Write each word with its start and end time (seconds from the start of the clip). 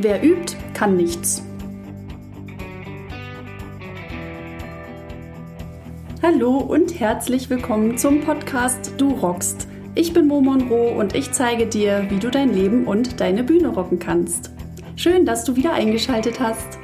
Wer 0.00 0.22
übt, 0.22 0.56
kann 0.74 0.96
nichts. 0.96 1.42
Hallo 6.22 6.58
und 6.58 7.00
herzlich 7.00 7.50
willkommen 7.50 7.98
zum 7.98 8.20
Podcast 8.20 8.94
Du 8.96 9.10
rockst. 9.10 9.66
Ich 9.96 10.12
bin 10.12 10.28
Mo 10.28 10.40
Monroe 10.40 10.92
und 10.96 11.16
ich 11.16 11.32
zeige 11.32 11.66
dir, 11.66 12.06
wie 12.10 12.20
du 12.20 12.30
dein 12.30 12.54
Leben 12.54 12.86
und 12.86 13.18
deine 13.18 13.42
Bühne 13.42 13.70
rocken 13.70 13.98
kannst. 13.98 14.52
Schön, 14.94 15.26
dass 15.26 15.42
du 15.42 15.56
wieder 15.56 15.72
eingeschaltet 15.72 16.38
hast. 16.38 16.78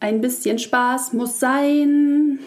Ein 0.00 0.20
bisschen 0.20 0.58
Spaß 0.58 1.12
muss 1.12 1.38
sein. 1.38 2.40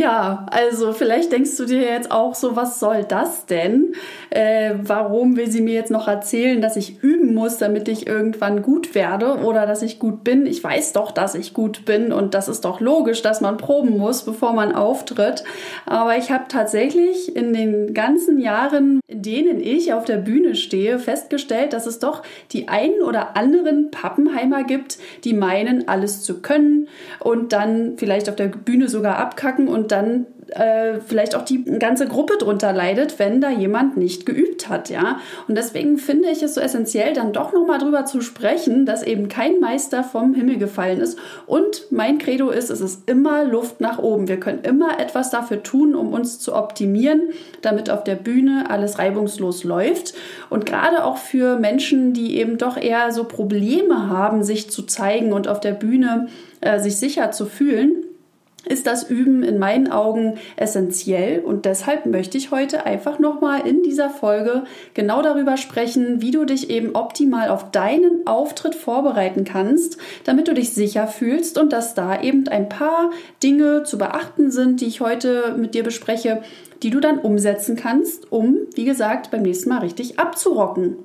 Ja, 0.00 0.46
also 0.50 0.94
vielleicht 0.94 1.30
denkst 1.30 1.58
du 1.58 1.66
dir 1.66 1.82
jetzt 1.82 2.10
auch 2.10 2.34
so, 2.34 2.56
was 2.56 2.80
soll 2.80 3.04
das 3.04 3.44
denn? 3.44 3.92
Äh, 4.30 4.76
warum 4.80 5.36
will 5.36 5.50
sie 5.50 5.60
mir 5.60 5.74
jetzt 5.74 5.90
noch 5.90 6.08
erzählen, 6.08 6.62
dass 6.62 6.76
ich 6.76 7.04
üben 7.30 7.34
muss, 7.34 7.58
damit 7.58 7.88
ich 7.88 8.06
irgendwann 8.06 8.62
gut 8.62 8.94
werde 8.94 9.38
oder 9.38 9.66
dass 9.66 9.82
ich 9.82 9.98
gut 9.98 10.24
bin? 10.24 10.46
Ich 10.46 10.62
weiß 10.62 10.92
doch, 10.92 11.10
dass 11.10 11.34
ich 11.34 11.54
gut 11.54 11.84
bin 11.84 12.12
und 12.12 12.34
das 12.34 12.48
ist 12.48 12.64
doch 12.64 12.80
logisch, 12.80 13.22
dass 13.22 13.40
man 13.40 13.56
proben 13.56 13.98
muss, 13.98 14.22
bevor 14.22 14.52
man 14.52 14.72
auftritt. 14.72 15.44
Aber 15.86 16.16
ich 16.16 16.30
habe 16.30 16.44
tatsächlich 16.48 17.34
in 17.34 17.52
den 17.52 17.94
ganzen 17.94 18.38
Jahren, 18.38 19.00
in 19.08 19.22
denen 19.22 19.60
ich 19.60 19.92
auf 19.92 20.04
der 20.04 20.18
Bühne 20.18 20.54
stehe, 20.54 20.98
festgestellt, 20.98 21.72
dass 21.72 21.86
es 21.86 21.98
doch 21.98 22.22
die 22.52 22.68
einen 22.68 23.02
oder 23.02 23.36
anderen 23.36 23.90
Pappenheimer 23.90 24.64
gibt, 24.64 24.98
die 25.24 25.34
meinen, 25.34 25.88
alles 25.88 26.22
zu 26.22 26.40
können 26.40 26.88
und 27.18 27.52
dann 27.52 27.94
vielleicht 27.96 28.28
auf 28.28 28.36
der 28.36 28.48
Bühne 28.48 28.88
sogar 28.88 29.18
abkacken 29.18 29.68
und 29.68 29.80
und 29.80 29.92
dann 29.92 30.26
äh, 30.56 31.00
vielleicht 31.06 31.34
auch 31.34 31.44
die 31.44 31.64
ganze 31.64 32.06
Gruppe 32.06 32.36
drunter 32.38 32.72
leidet, 32.72 33.18
wenn 33.18 33.40
da 33.40 33.50
jemand 33.50 33.96
nicht 33.96 34.26
geübt 34.26 34.68
hat, 34.68 34.90
ja. 34.90 35.20
Und 35.48 35.56
deswegen 35.56 35.98
finde 35.98 36.28
ich 36.30 36.42
es 36.42 36.54
so 36.54 36.60
essentiell, 36.60 37.12
dann 37.12 37.32
doch 37.32 37.52
nochmal 37.52 37.78
drüber 37.78 38.04
zu 38.04 38.20
sprechen, 38.20 38.86
dass 38.86 39.02
eben 39.02 39.28
kein 39.28 39.60
Meister 39.60 40.02
vom 40.02 40.34
Himmel 40.34 40.58
gefallen 40.58 41.00
ist. 41.00 41.18
Und 41.46 41.86
mein 41.90 42.18
Credo 42.18 42.50
ist, 42.50 42.70
es 42.70 42.80
ist 42.80 43.08
immer 43.08 43.44
Luft 43.44 43.80
nach 43.80 43.98
oben. 43.98 44.28
Wir 44.28 44.40
können 44.40 44.60
immer 44.62 44.98
etwas 44.98 45.30
dafür 45.30 45.62
tun, 45.62 45.94
um 45.94 46.12
uns 46.12 46.38
zu 46.38 46.54
optimieren, 46.54 47.30
damit 47.62 47.90
auf 47.90 48.04
der 48.04 48.16
Bühne 48.16 48.66
alles 48.68 48.98
reibungslos 48.98 49.64
läuft. 49.64 50.14
Und 50.48 50.66
gerade 50.66 51.04
auch 51.04 51.16
für 51.16 51.58
Menschen, 51.58 52.12
die 52.12 52.38
eben 52.38 52.58
doch 52.58 52.76
eher 52.76 53.12
so 53.12 53.24
Probleme 53.24 54.08
haben, 54.08 54.42
sich 54.42 54.70
zu 54.70 54.82
zeigen 54.82 55.32
und 55.32 55.48
auf 55.48 55.60
der 55.60 55.72
Bühne 55.72 56.28
äh, 56.60 56.78
sich 56.78 56.96
sicher 56.96 57.30
zu 57.30 57.46
fühlen, 57.46 57.99
ist 58.66 58.86
das 58.86 59.08
Üben 59.08 59.42
in 59.42 59.58
meinen 59.58 59.90
Augen 59.90 60.38
essentiell 60.56 61.40
und 61.40 61.64
deshalb 61.64 62.06
möchte 62.06 62.36
ich 62.38 62.50
heute 62.50 62.84
einfach 62.86 63.18
nochmal 63.18 63.66
in 63.66 63.82
dieser 63.82 64.10
Folge 64.10 64.64
genau 64.94 65.22
darüber 65.22 65.56
sprechen, 65.56 66.20
wie 66.20 66.30
du 66.30 66.44
dich 66.44 66.70
eben 66.70 66.94
optimal 66.94 67.48
auf 67.48 67.70
deinen 67.70 68.26
Auftritt 68.26 68.74
vorbereiten 68.74 69.44
kannst, 69.44 69.96
damit 70.24 70.48
du 70.48 70.54
dich 70.54 70.70
sicher 70.70 71.06
fühlst 71.06 71.58
und 71.58 71.72
dass 71.72 71.94
da 71.94 72.20
eben 72.20 72.46
ein 72.48 72.68
paar 72.68 73.10
Dinge 73.42 73.84
zu 73.84 73.98
beachten 73.98 74.50
sind, 74.50 74.80
die 74.80 74.86
ich 74.86 75.00
heute 75.00 75.54
mit 75.56 75.74
dir 75.74 75.82
bespreche, 75.82 76.42
die 76.82 76.90
du 76.90 77.00
dann 77.00 77.18
umsetzen 77.18 77.76
kannst, 77.76 78.30
um, 78.32 78.56
wie 78.74 78.84
gesagt, 78.84 79.30
beim 79.30 79.42
nächsten 79.42 79.68
Mal 79.68 79.78
richtig 79.78 80.18
abzurocken. 80.18 80.96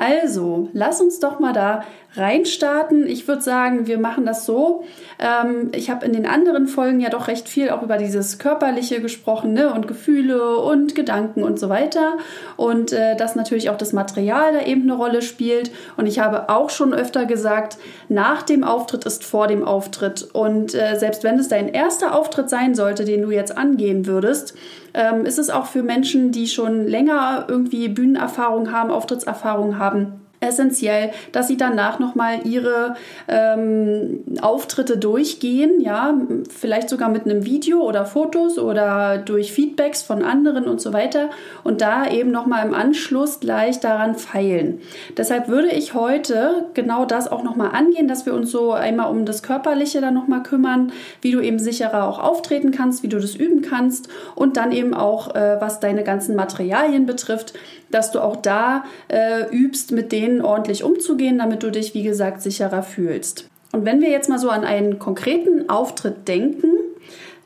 Also, 0.00 0.68
lass 0.74 1.00
uns 1.00 1.18
doch 1.18 1.40
mal 1.40 1.52
da 1.52 1.82
reinstarten. 2.14 3.04
Ich 3.08 3.26
würde 3.26 3.42
sagen, 3.42 3.88
wir 3.88 3.98
machen 3.98 4.24
das 4.24 4.46
so. 4.46 4.84
Ähm, 5.18 5.72
ich 5.74 5.90
habe 5.90 6.06
in 6.06 6.12
den 6.12 6.24
anderen 6.24 6.68
Folgen 6.68 7.00
ja 7.00 7.10
doch 7.10 7.26
recht 7.26 7.48
viel 7.48 7.70
auch 7.70 7.82
über 7.82 7.96
dieses 7.96 8.38
Körperliche 8.38 9.00
gesprochen 9.00 9.54
ne? 9.54 9.74
und 9.74 9.88
Gefühle 9.88 10.58
und 10.58 10.94
Gedanken 10.94 11.42
und 11.42 11.58
so 11.58 11.68
weiter. 11.68 12.16
Und 12.56 12.92
äh, 12.92 13.16
dass 13.16 13.34
natürlich 13.34 13.70
auch 13.70 13.76
das 13.76 13.92
Material 13.92 14.52
da 14.52 14.64
eben 14.64 14.82
eine 14.82 14.94
Rolle 14.94 15.20
spielt. 15.20 15.72
Und 15.96 16.06
ich 16.06 16.20
habe 16.20 16.48
auch 16.48 16.70
schon 16.70 16.94
öfter 16.94 17.26
gesagt, 17.26 17.76
nach 18.08 18.42
dem 18.42 18.62
Auftritt 18.62 19.04
ist 19.04 19.24
vor 19.24 19.48
dem 19.48 19.64
Auftritt. 19.64 20.22
Und 20.32 20.76
äh, 20.76 20.96
selbst 20.96 21.24
wenn 21.24 21.40
es 21.40 21.48
dein 21.48 21.66
erster 21.66 22.14
Auftritt 22.14 22.48
sein 22.48 22.76
sollte, 22.76 23.04
den 23.04 23.22
du 23.22 23.32
jetzt 23.32 23.58
angehen 23.58 24.06
würdest, 24.06 24.54
ähm, 24.98 25.24
ist 25.24 25.38
es 25.38 25.48
auch 25.48 25.66
für 25.66 25.84
Menschen, 25.84 26.32
die 26.32 26.48
schon 26.48 26.84
länger 26.84 27.46
irgendwie 27.48 27.88
Bühnenerfahrung 27.88 28.72
haben, 28.72 28.90
Auftrittserfahrung 28.90 29.78
haben, 29.78 30.20
essentiell, 30.40 31.10
dass 31.32 31.48
sie 31.48 31.56
danach 31.56 31.98
nochmal 31.98 32.46
ihre 32.46 32.94
ähm, 33.26 34.24
Auftritte 34.40 34.96
durchgehen, 34.96 35.80
ja, 35.80 36.14
vielleicht 36.56 36.88
sogar 36.88 37.08
mit 37.08 37.24
einem 37.24 37.44
Video 37.44 37.80
oder 37.80 38.04
Fotos 38.04 38.58
oder 38.58 39.18
durch 39.18 39.52
Feedbacks 39.52 40.02
von 40.02 40.22
anderen 40.22 40.66
und 40.66 40.80
so 40.80 40.92
weiter 40.92 41.30
und 41.64 41.80
da 41.80 42.06
eben 42.08 42.30
nochmal 42.30 42.66
im 42.66 42.74
Anschluss 42.74 43.40
gleich 43.40 43.80
daran 43.80 44.14
feilen. 44.14 44.80
Deshalb 45.16 45.48
würde 45.48 45.68
ich 45.68 45.94
heute 45.94 46.66
genau 46.74 47.04
das 47.04 47.30
auch 47.30 47.42
nochmal 47.42 47.72
angehen, 47.72 48.06
dass 48.06 48.26
wir 48.26 48.34
uns 48.34 48.50
so 48.50 48.72
einmal 48.72 49.10
um 49.10 49.24
das 49.24 49.42
Körperliche 49.42 50.00
dann 50.00 50.14
nochmal 50.14 50.42
kümmern, 50.42 50.92
wie 51.20 51.32
du 51.32 51.40
eben 51.40 51.58
sicherer 51.58 52.08
auch 52.08 52.18
auftreten 52.18 52.70
kannst, 52.70 53.02
wie 53.02 53.08
du 53.08 53.18
das 53.18 53.34
üben 53.34 53.62
kannst 53.62 54.08
und 54.34 54.56
dann 54.56 54.72
eben 54.72 54.94
auch, 54.94 55.34
äh, 55.34 55.56
was 55.60 55.80
deine 55.80 56.04
ganzen 56.04 56.36
Materialien 56.36 57.06
betrifft, 57.06 57.54
dass 57.90 58.12
du 58.12 58.20
auch 58.20 58.36
da 58.36 58.84
äh, 59.08 59.44
übst, 59.50 59.92
mit 59.92 60.12
denen 60.12 60.27
ordentlich 60.40 60.84
umzugehen, 60.84 61.38
damit 61.38 61.62
du 61.62 61.70
dich, 61.70 61.94
wie 61.94 62.02
gesagt, 62.02 62.42
sicherer 62.42 62.82
fühlst. 62.82 63.48
Und 63.72 63.84
wenn 63.84 64.00
wir 64.00 64.10
jetzt 64.10 64.28
mal 64.28 64.38
so 64.38 64.50
an 64.50 64.64
einen 64.64 64.98
konkreten 64.98 65.68
Auftritt 65.68 66.26
denken, 66.26 66.68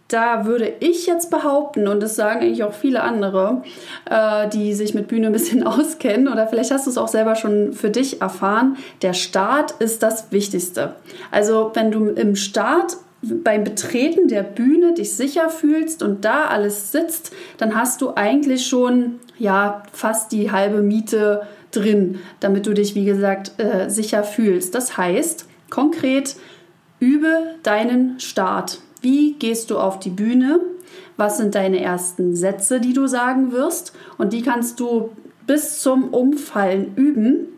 da 0.08 0.44
würde 0.44 0.72
ich 0.80 1.06
jetzt 1.06 1.30
behaupten, 1.30 1.88
und 1.88 2.02
das 2.02 2.16
sagen 2.16 2.42
eigentlich 2.42 2.64
auch 2.64 2.74
viele 2.74 3.02
andere, 3.02 3.62
äh, 4.10 4.48
die 4.48 4.74
sich 4.74 4.94
mit 4.94 5.08
Bühne 5.08 5.28
ein 5.28 5.32
bisschen 5.32 5.62
auskennen, 5.66 6.28
oder 6.28 6.46
vielleicht 6.46 6.70
hast 6.70 6.86
du 6.86 6.90
es 6.90 6.98
auch 6.98 7.08
selber 7.08 7.34
schon 7.34 7.72
für 7.72 7.90
dich 7.90 8.20
erfahren, 8.20 8.76
der 9.00 9.14
Start 9.14 9.72
ist 9.78 10.02
das 10.02 10.30
Wichtigste. 10.30 10.96
Also 11.30 11.70
wenn 11.74 11.90
du 11.90 12.08
im 12.10 12.36
Start 12.36 12.98
beim 13.22 13.62
Betreten 13.64 14.28
der 14.28 14.42
Bühne 14.42 14.94
dich 14.94 15.14
sicher 15.14 15.48
fühlst 15.48 16.02
und 16.02 16.24
da 16.24 16.46
alles 16.46 16.90
sitzt, 16.90 17.32
dann 17.56 17.76
hast 17.76 18.02
du 18.02 18.12
eigentlich 18.16 18.66
schon 18.66 19.20
ja 19.38 19.84
fast 19.92 20.32
die 20.32 20.50
halbe 20.50 20.82
Miete 20.82 21.42
drin, 21.72 22.20
damit 22.40 22.66
du 22.66 22.74
dich 22.74 22.94
wie 22.94 23.04
gesagt 23.04 23.58
äh, 23.58 23.88
sicher 23.88 24.24
fühlst. 24.24 24.74
Das 24.74 24.96
heißt 24.96 25.46
konkret 25.70 26.36
übe 27.00 27.56
deinen 27.62 28.20
Start. 28.20 28.80
Wie 29.00 29.34
gehst 29.34 29.70
du 29.70 29.78
auf 29.78 29.98
die 29.98 30.10
Bühne? 30.10 30.60
Was 31.16 31.38
sind 31.38 31.54
deine 31.54 31.82
ersten 31.82 32.36
Sätze, 32.36 32.80
die 32.80 32.92
du 32.92 33.06
sagen 33.06 33.52
wirst? 33.52 33.92
Und 34.18 34.32
die 34.32 34.42
kannst 34.42 34.78
du 34.80 35.10
bis 35.46 35.80
zum 35.80 36.14
Umfallen 36.14 36.94
üben 36.94 37.48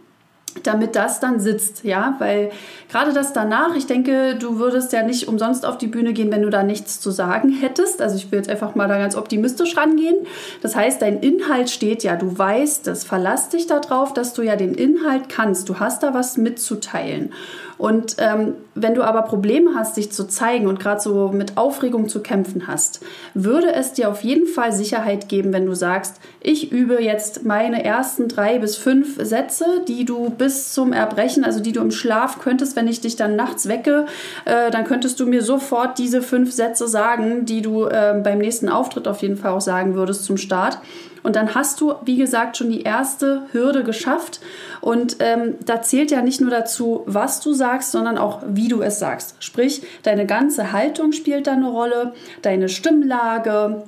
damit 0.62 0.96
das 0.96 1.20
dann 1.20 1.40
sitzt, 1.40 1.84
ja, 1.84 2.14
weil 2.18 2.50
gerade 2.88 3.12
das 3.12 3.32
danach, 3.32 3.74
ich 3.74 3.86
denke, 3.86 4.36
du 4.36 4.58
würdest 4.58 4.92
ja 4.92 5.02
nicht 5.02 5.28
umsonst 5.28 5.66
auf 5.66 5.78
die 5.78 5.88
Bühne 5.88 6.12
gehen, 6.12 6.30
wenn 6.30 6.42
du 6.42 6.50
da 6.50 6.62
nichts 6.62 7.00
zu 7.00 7.10
sagen 7.10 7.50
hättest. 7.50 8.00
Also 8.00 8.16
ich 8.16 8.30
will 8.30 8.38
jetzt 8.38 8.48
einfach 8.48 8.74
mal 8.74 8.88
da 8.88 8.98
ganz 8.98 9.16
optimistisch 9.16 9.76
rangehen. 9.76 10.26
Das 10.62 10.76
heißt, 10.76 11.02
dein 11.02 11.18
Inhalt 11.18 11.70
steht 11.70 12.04
ja, 12.04 12.16
du 12.16 12.38
weißt 12.38 12.86
es, 12.88 13.04
verlass 13.04 13.48
dich 13.48 13.66
darauf, 13.66 14.14
dass 14.14 14.32
du 14.32 14.42
ja 14.42 14.56
den 14.56 14.74
Inhalt 14.74 15.28
kannst, 15.28 15.68
du 15.68 15.80
hast 15.80 16.02
da 16.02 16.14
was 16.14 16.36
mitzuteilen. 16.36 17.32
Und 17.78 18.16
ähm, 18.18 18.54
wenn 18.74 18.94
du 18.94 19.02
aber 19.02 19.22
Probleme 19.22 19.72
hast, 19.74 19.96
dich 19.96 20.12
zu 20.12 20.26
zeigen 20.26 20.66
und 20.66 20.80
gerade 20.80 21.00
so 21.00 21.28
mit 21.28 21.56
Aufregung 21.56 22.08
zu 22.08 22.20
kämpfen 22.20 22.66
hast, 22.66 23.00
würde 23.34 23.72
es 23.72 23.92
dir 23.92 24.08
auf 24.08 24.22
jeden 24.22 24.46
Fall 24.46 24.72
Sicherheit 24.72 25.28
geben, 25.28 25.52
wenn 25.52 25.66
du 25.66 25.74
sagst, 25.74 26.20
ich 26.40 26.72
übe 26.72 27.02
jetzt 27.02 27.44
meine 27.44 27.84
ersten 27.84 28.28
drei 28.28 28.58
bis 28.58 28.76
fünf 28.76 29.16
Sätze, 29.20 29.64
die 29.88 30.04
du 30.04 30.30
bis 30.30 30.72
zum 30.72 30.92
Erbrechen, 30.92 31.44
also 31.44 31.60
die 31.60 31.72
du 31.72 31.80
im 31.80 31.90
Schlaf 31.90 32.38
könntest, 32.38 32.76
wenn 32.76 32.88
ich 32.88 33.00
dich 33.00 33.16
dann 33.16 33.36
nachts 33.36 33.68
wecke, 33.68 34.06
äh, 34.44 34.70
dann 34.70 34.84
könntest 34.84 35.18
du 35.20 35.26
mir 35.26 35.42
sofort 35.42 35.98
diese 35.98 36.22
fünf 36.22 36.52
Sätze 36.52 36.88
sagen, 36.88 37.44
die 37.44 37.62
du 37.62 37.86
äh, 37.86 38.20
beim 38.22 38.38
nächsten 38.38 38.68
Auftritt 38.68 39.08
auf 39.08 39.22
jeden 39.22 39.36
Fall 39.36 39.52
auch 39.52 39.60
sagen 39.60 39.94
würdest 39.94 40.24
zum 40.24 40.36
Start. 40.36 40.78
Und 41.24 41.34
dann 41.34 41.54
hast 41.54 41.80
du, 41.80 41.94
wie 42.04 42.16
gesagt, 42.16 42.56
schon 42.56 42.70
die 42.70 42.82
erste 42.82 43.42
Hürde 43.50 43.82
geschafft. 43.82 44.40
Und 44.80 45.16
ähm, 45.18 45.54
da 45.64 45.82
zählt 45.82 46.10
ja 46.10 46.22
nicht 46.22 46.40
nur 46.40 46.50
dazu, 46.50 47.02
was 47.06 47.40
du 47.40 47.52
sagst, 47.54 47.90
sondern 47.90 48.18
auch, 48.18 48.42
wie 48.46 48.68
du 48.68 48.82
es 48.82 49.00
sagst. 49.00 49.42
Sprich, 49.42 49.82
deine 50.02 50.26
ganze 50.26 50.70
Haltung 50.70 51.12
spielt 51.12 51.46
da 51.46 51.52
eine 51.52 51.68
Rolle, 51.68 52.12
deine 52.42 52.68
Stimmlage, 52.68 53.82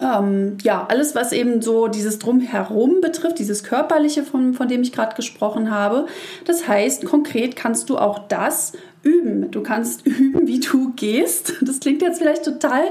ähm, 0.00 0.58
ja, 0.62 0.86
alles, 0.88 1.14
was 1.14 1.32
eben 1.32 1.62
so 1.62 1.88
dieses 1.88 2.18
Drumherum 2.18 3.00
betrifft, 3.00 3.38
dieses 3.38 3.64
Körperliche, 3.64 4.22
von, 4.24 4.52
von 4.52 4.68
dem 4.68 4.82
ich 4.82 4.92
gerade 4.92 5.16
gesprochen 5.16 5.70
habe. 5.70 6.06
Das 6.44 6.68
heißt, 6.68 7.06
konkret 7.06 7.56
kannst 7.56 7.88
du 7.88 7.96
auch 7.96 8.18
das 8.28 8.72
üben. 9.06 9.50
Du 9.52 9.62
kannst 9.62 10.04
üben, 10.06 10.46
wie 10.46 10.60
du 10.60 10.92
gehst. 10.96 11.54
Das 11.62 11.80
klingt 11.80 12.02
jetzt 12.02 12.18
vielleicht 12.18 12.44
total 12.44 12.84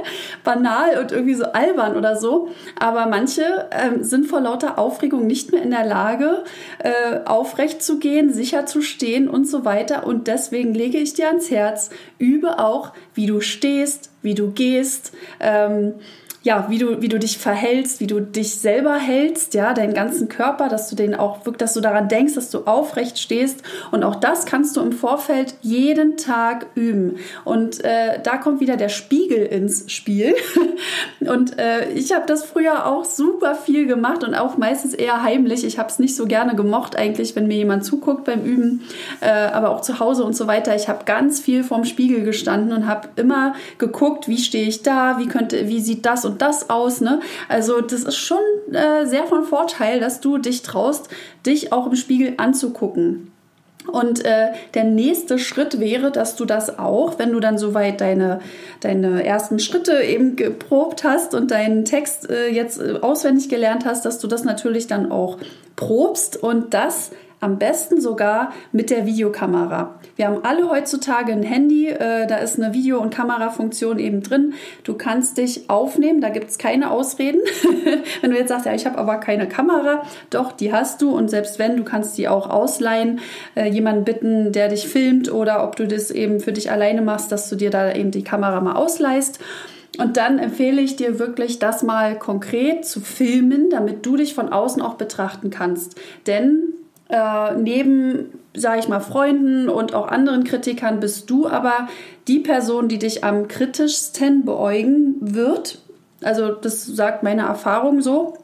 banal 0.44 0.98
und 1.00 1.12
irgendwie 1.12 1.36
so 1.36 1.46
albern 1.46 1.96
oder 1.96 2.16
so, 2.16 2.50
aber 2.80 3.06
manche 3.08 3.44
äh, 3.72 4.02
sind 4.02 4.28
vor 4.28 4.40
lauter 4.40 4.80
Aufregung 4.80 5.28
nicht 5.28 5.52
mehr 5.52 5.62
in 5.62 5.72
der 5.72 5.86
Lage, 5.86 6.44
äh, 6.80 7.20
aufrecht 7.26 7.84
zu 7.84 8.00
gehen, 8.00 8.34
sicher 8.34 8.66
zu 8.66 8.82
stehen 8.82 9.28
und 9.30 9.48
so 9.48 9.66
weiter. 9.66 10.08
Und 10.08 10.28
deswegen 10.28 10.74
lege 10.74 10.98
ich 10.98 11.14
dir 11.14 11.28
ans 11.28 11.52
Herz, 11.52 11.90
übe 12.18 12.60
auch, 12.60 12.94
wie 13.14 13.26
du 13.26 13.42
stehst, 13.42 14.10
wie 14.22 14.34
du 14.34 14.52
gehst. 14.52 15.14
Ähm, 15.40 15.96
ja, 16.46 16.68
wie 16.70 16.78
du, 16.78 17.02
wie 17.02 17.08
du 17.08 17.18
dich 17.18 17.40
verhältst, 17.40 18.00
wie 18.00 18.06
du 18.06 18.20
dich 18.20 18.60
selber 18.60 18.94
hältst, 18.98 19.56
ja, 19.56 19.74
deinen 19.74 19.96
ganzen 19.96 20.30
Körper, 20.30 20.70
dass 20.70 20.88
du 20.88 20.96
den 20.96 21.16
auch 21.16 21.40
wirklich, 21.40 21.58
dass 21.58 21.74
du 21.74 21.82
daran 21.82 22.08
denkst, 22.08 22.36
dass 22.36 22.52
du 22.52 22.66
aufrecht 22.66 23.18
stehst. 23.18 23.64
Und 23.90 24.04
auch 24.04 24.14
das 24.14 24.46
kannst 24.46 24.78
du 24.78 24.82
im 24.82 24.92
Vorfeld 24.92 25.56
jeden 25.64 26.18
Tag 26.18 26.68
üben. 26.76 27.18
Und 27.46 27.84
äh, 27.84 28.20
da 28.22 28.38
kommt 28.38 28.60
wieder 28.60 28.78
der 28.78 28.90
Spiegel 28.90 29.40
ins 29.40 29.92
Spiel. 29.92 30.36
und 31.22 31.58
äh, 31.58 31.90
ich 31.94 32.14
habe 32.14 32.28
das 32.28 32.46
früher 32.46 32.86
auch 32.86 33.06
super 33.06 33.56
viel 33.56 33.88
gemacht 33.88 34.24
und 34.24 34.36
auch 34.36 34.56
meistens 34.56 34.94
eher 34.94 35.24
heimlich. 35.24 35.66
Ich 35.66 35.80
habe 35.80 35.90
es 35.90 35.98
nicht 35.98 36.16
so 36.16 36.28
gerne 36.28 36.54
gemocht 36.54 36.96
eigentlich, 36.96 37.36
wenn 37.36 37.48
mir 37.48 37.58
jemand 37.58 37.86
zuguckt 37.86 38.24
beim 38.24 38.44
Üben, 38.44 38.84
äh, 39.20 39.32
aber 39.32 39.72
auch 39.72 39.82
zu 39.82 40.00
Hause 40.00 40.24
und 40.24 40.36
so 40.36 40.46
weiter. 40.46 40.76
Ich 40.76 40.90
habe 40.90 41.06
ganz 41.06 41.40
viel 41.40 41.64
vorm 41.64 41.86
Spiegel 41.86 42.24
gestanden 42.24 42.72
und 42.72 42.86
habe 42.86 43.08
immer 43.16 43.56
geguckt, 43.80 44.28
wie 44.28 44.38
stehe 44.38 44.68
ich 44.68 44.84
da, 44.84 45.18
wie 45.18 45.26
könnte, 45.26 45.68
wie 45.68 45.80
sieht 45.80 46.06
das 46.06 46.24
und 46.24 46.35
und 46.36 46.42
das 46.42 46.70
aus. 46.70 47.00
Ne? 47.00 47.22
Also 47.48 47.80
das 47.80 48.04
ist 48.04 48.18
schon 48.18 48.38
äh, 48.74 49.06
sehr 49.06 49.26
von 49.26 49.46
Vorteil, 49.46 50.02
dass 50.02 50.20
du 50.20 50.38
dich 50.38 50.64
traust, 50.64 51.08
dich 51.46 51.72
auch 51.72 51.88
im 51.88 51.96
Spiegel 51.96 52.34
anzugucken. 52.36 53.32
Und 53.90 54.26
äh, 54.26 54.48
der 54.74 54.84
nächste 54.84 55.40
Schritt 55.40 55.80
wäre, 55.80 56.12
dass 56.12 56.36
du 56.36 56.44
das 56.44 56.78
auch, 56.78 57.20
wenn 57.20 57.32
du 57.32 57.40
dann 57.40 57.58
soweit 57.58 58.02
deine, 58.02 58.40
deine 58.82 59.24
ersten 59.24 59.60
Schritte 59.60 60.02
eben 60.02 60.36
geprobt 60.36 61.04
hast 61.06 61.34
und 61.36 61.52
deinen 61.52 61.86
Text 61.86 62.30
äh, 62.30 62.50
jetzt 62.50 62.82
äh, 62.82 63.00
auswendig 63.02 63.48
gelernt 63.48 63.86
hast, 63.86 64.04
dass 64.04 64.20
du 64.20 64.28
das 64.28 64.44
natürlich 64.44 64.88
dann 64.88 65.12
auch 65.12 65.38
probst 65.78 66.36
und 66.36 66.74
das 66.74 67.12
am 67.46 67.60
besten 67.60 68.02
sogar 68.02 68.52
mit 68.72 68.90
der 68.90 69.06
Videokamera. 69.06 70.00
Wir 70.16 70.26
haben 70.26 70.44
alle 70.44 70.68
heutzutage 70.68 71.32
ein 71.32 71.44
Handy, 71.44 71.90
äh, 71.90 72.26
da 72.26 72.38
ist 72.38 72.60
eine 72.60 72.74
Video- 72.74 73.00
und 73.00 73.14
Kamerafunktion 73.14 74.00
eben 74.00 74.24
drin. 74.24 74.56
Du 74.84 74.96
kannst 74.96 75.38
dich 75.38 75.70
aufnehmen, 75.70 76.22
da 76.22 76.30
gibt 76.30 76.50
es 76.50 76.58
keine 76.58 76.90
Ausreden. 76.90 77.40
wenn 78.22 78.32
du 78.32 78.38
jetzt 78.38 78.50
sagst, 78.50 78.66
ja, 78.66 78.74
ich 78.74 78.88
habe 78.88 78.98
aber 78.98 79.18
keine 79.18 79.48
Kamera, 79.48 80.02
doch, 80.32 80.54
die 80.54 80.74
hast 80.74 81.04
du 81.04 81.12
und 81.12 81.30
selbst 81.30 81.60
wenn, 81.60 81.78
du 81.78 81.84
kannst 81.84 82.18
die 82.18 82.28
auch 82.28 82.50
ausleihen, 82.50 83.20
äh, 83.54 83.70
jemanden 83.70 84.06
bitten, 84.06 84.52
der 84.52 84.70
dich 84.70 84.88
filmt 84.88 85.32
oder 85.32 85.64
ob 85.64 85.76
du 85.76 85.88
das 85.88 86.10
eben 86.10 86.40
für 86.40 86.52
dich 86.52 86.72
alleine 86.72 87.04
machst, 87.04 87.32
dass 87.32 87.48
du 87.48 87.56
dir 87.56 87.70
da 87.70 87.94
eben 87.94 88.10
die 88.10 88.24
Kamera 88.24 88.60
mal 88.60 88.74
ausleihst. 88.74 89.40
Und 90.00 90.18
dann 90.18 90.40
empfehle 90.40 90.82
ich 90.82 90.96
dir 90.96 91.20
wirklich, 91.20 91.60
das 91.60 91.84
mal 91.84 92.18
konkret 92.18 92.86
zu 92.86 93.00
filmen, 93.00 93.70
damit 93.70 94.06
du 94.06 94.18
dich 94.18 94.34
von 94.34 94.52
außen 94.52 94.82
auch 94.82 94.96
betrachten 94.96 95.52
kannst. 95.52 95.96
Denn 96.28 96.75
äh, 97.10 97.54
neben, 97.56 98.40
sage 98.56 98.80
ich 98.80 98.88
mal, 98.88 99.00
Freunden 99.00 99.70
und 99.70 99.94
auch 99.94 100.08
anderen 100.08 100.44
Kritikern 100.44 101.00
bist 101.00 101.30
du 101.30 101.48
aber 101.48 101.88
die 102.28 102.40
Person, 102.40 102.88
die 102.88 103.00
dich 103.00 103.24
am 103.24 103.48
kritischsten 103.48 104.46
beäugen 104.46 105.16
wird. 105.20 105.80
Also 106.24 106.52
das 106.52 106.86
sagt 106.86 107.24
meine 107.24 107.44
Erfahrung 107.44 108.02
so. 108.02 108.38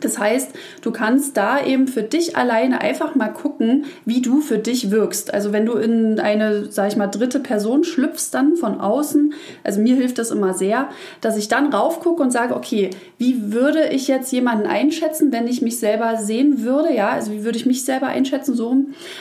Das 0.00 0.18
heißt, 0.18 0.50
du 0.80 0.90
kannst 0.90 1.36
da 1.36 1.64
eben 1.64 1.86
für 1.86 2.02
dich 2.02 2.36
alleine 2.36 2.80
einfach 2.80 3.14
mal 3.14 3.28
gucken, 3.28 3.84
wie 4.04 4.22
du 4.22 4.40
für 4.40 4.58
dich 4.58 4.90
wirkst. 4.90 5.32
Also 5.32 5.52
wenn 5.52 5.66
du 5.66 5.74
in 5.74 6.18
eine, 6.18 6.70
sag 6.70 6.88
ich 6.88 6.96
mal, 6.96 7.08
dritte 7.08 7.40
Person 7.40 7.84
schlüpfst 7.84 8.30
dann 8.32 8.56
von 8.56 8.80
außen, 8.80 9.34
also 9.64 9.80
mir 9.80 9.94
hilft 9.94 10.18
das 10.18 10.30
immer 10.30 10.54
sehr, 10.54 10.88
dass 11.20 11.36
ich 11.36 11.48
dann 11.48 11.72
raufgucke 11.72 12.22
und 12.22 12.30
sage, 12.30 12.56
okay, 12.56 12.90
wie 13.18 13.52
würde 13.52 13.88
ich 13.90 14.08
jetzt 14.08 14.32
jemanden 14.32 14.66
einschätzen, 14.66 15.30
wenn 15.32 15.46
ich 15.46 15.62
mich 15.62 15.78
selber 15.78 16.16
sehen 16.16 16.62
würde? 16.62 16.92
Ja, 16.92 17.10
also 17.10 17.32
wie 17.32 17.44
würde 17.44 17.58
ich 17.58 17.66
mich 17.66 17.84
selber 17.84 18.06
einschätzen, 18.06 18.54
so 18.54 18.72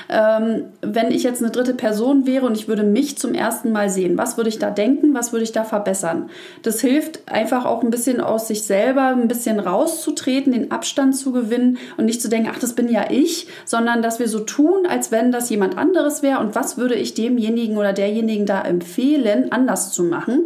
ähm, 0.10 0.64
wenn 0.82 1.12
ich 1.12 1.24
jetzt 1.24 1.42
eine 1.42 1.52
dritte 1.52 1.74
Person 1.74 2.26
wäre 2.26 2.46
und 2.46 2.56
ich 2.56 2.68
würde 2.68 2.84
mich 2.84 3.18
zum 3.18 3.34
ersten 3.34 3.72
Mal 3.72 3.90
sehen, 3.90 4.18
was 4.18 4.38
würde 4.38 4.50
ich 4.50 4.60
da 4.60 4.70
denken, 4.70 5.14
was 5.14 5.32
würde 5.32 5.44
ich 5.44 5.52
da 5.52 5.64
verbessern? 5.64 6.30
Das 6.64 6.80
hilft 6.82 7.30
einfach 7.32 7.66
auch 7.66 7.84
ein 7.84 7.92
bisschen 7.92 8.22
aus 8.22 8.48
sich 8.48 8.64
selber, 8.64 9.08
ein 9.08 9.28
bisschen 9.28 9.60
rauszutreten, 9.60 10.54
den 10.62 10.72
Abstand 10.72 11.16
zu 11.16 11.32
gewinnen 11.32 11.78
und 11.98 12.06
nicht 12.06 12.22
zu 12.22 12.30
denken, 12.30 12.50
ach, 12.52 12.60
das 12.60 12.74
bin 12.74 12.90
ja 12.90 13.06
ich, 13.10 13.48
sondern 13.66 14.02
dass 14.02 14.20
wir 14.20 14.28
so 14.28 14.40
tun, 14.40 14.86
als 14.88 15.12
wenn 15.12 15.32
das 15.32 15.50
jemand 15.50 15.78
anderes 15.78 16.22
wäre 16.22 16.40
und 16.40 16.56
was 16.56 16.78
würde 16.78 16.96
ich 16.96 17.14
demjenigen 17.14 17.78
oder 17.78 17.94
derjenigen 17.94 18.46
da 18.46 18.62
empfehlen, 18.62 19.52
anders 19.52 19.92
zu 19.92 20.04
machen. 20.04 20.42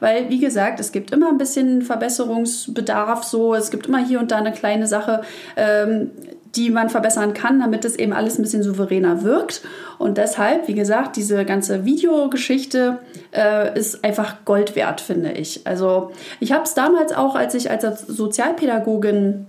Weil, 0.00 0.28
wie 0.30 0.38
gesagt, 0.38 0.80
es 0.80 0.92
gibt 0.92 1.12
immer 1.12 1.28
ein 1.28 1.38
bisschen 1.38 1.82
Verbesserungsbedarf 1.82 3.24
so, 3.24 3.54
es 3.54 3.70
gibt 3.70 3.86
immer 3.86 4.04
hier 4.04 4.20
und 4.20 4.30
da 4.30 4.36
eine 4.36 4.52
kleine 4.52 4.86
Sache, 4.86 5.22
ähm, 5.56 6.10
die 6.56 6.70
man 6.70 6.88
verbessern 6.88 7.34
kann, 7.34 7.60
damit 7.60 7.84
es 7.84 7.96
eben 7.96 8.12
alles 8.12 8.38
ein 8.38 8.42
bisschen 8.42 8.62
souveräner 8.62 9.22
wirkt. 9.22 9.62
Und 9.98 10.18
deshalb, 10.18 10.68
wie 10.68 10.74
gesagt, 10.74 11.16
diese 11.16 11.44
ganze 11.44 11.84
Videogeschichte 11.84 12.98
äh, 13.32 13.78
ist 13.78 14.04
einfach 14.04 14.44
Gold 14.44 14.74
wert, 14.76 15.00
finde 15.00 15.32
ich. 15.32 15.66
Also 15.66 16.12
ich 16.40 16.52
habe 16.52 16.64
es 16.64 16.74
damals 16.74 17.12
auch, 17.12 17.34
als 17.34 17.54
ich 17.54 17.70
als 17.70 18.02
Sozialpädagogin 18.02 19.46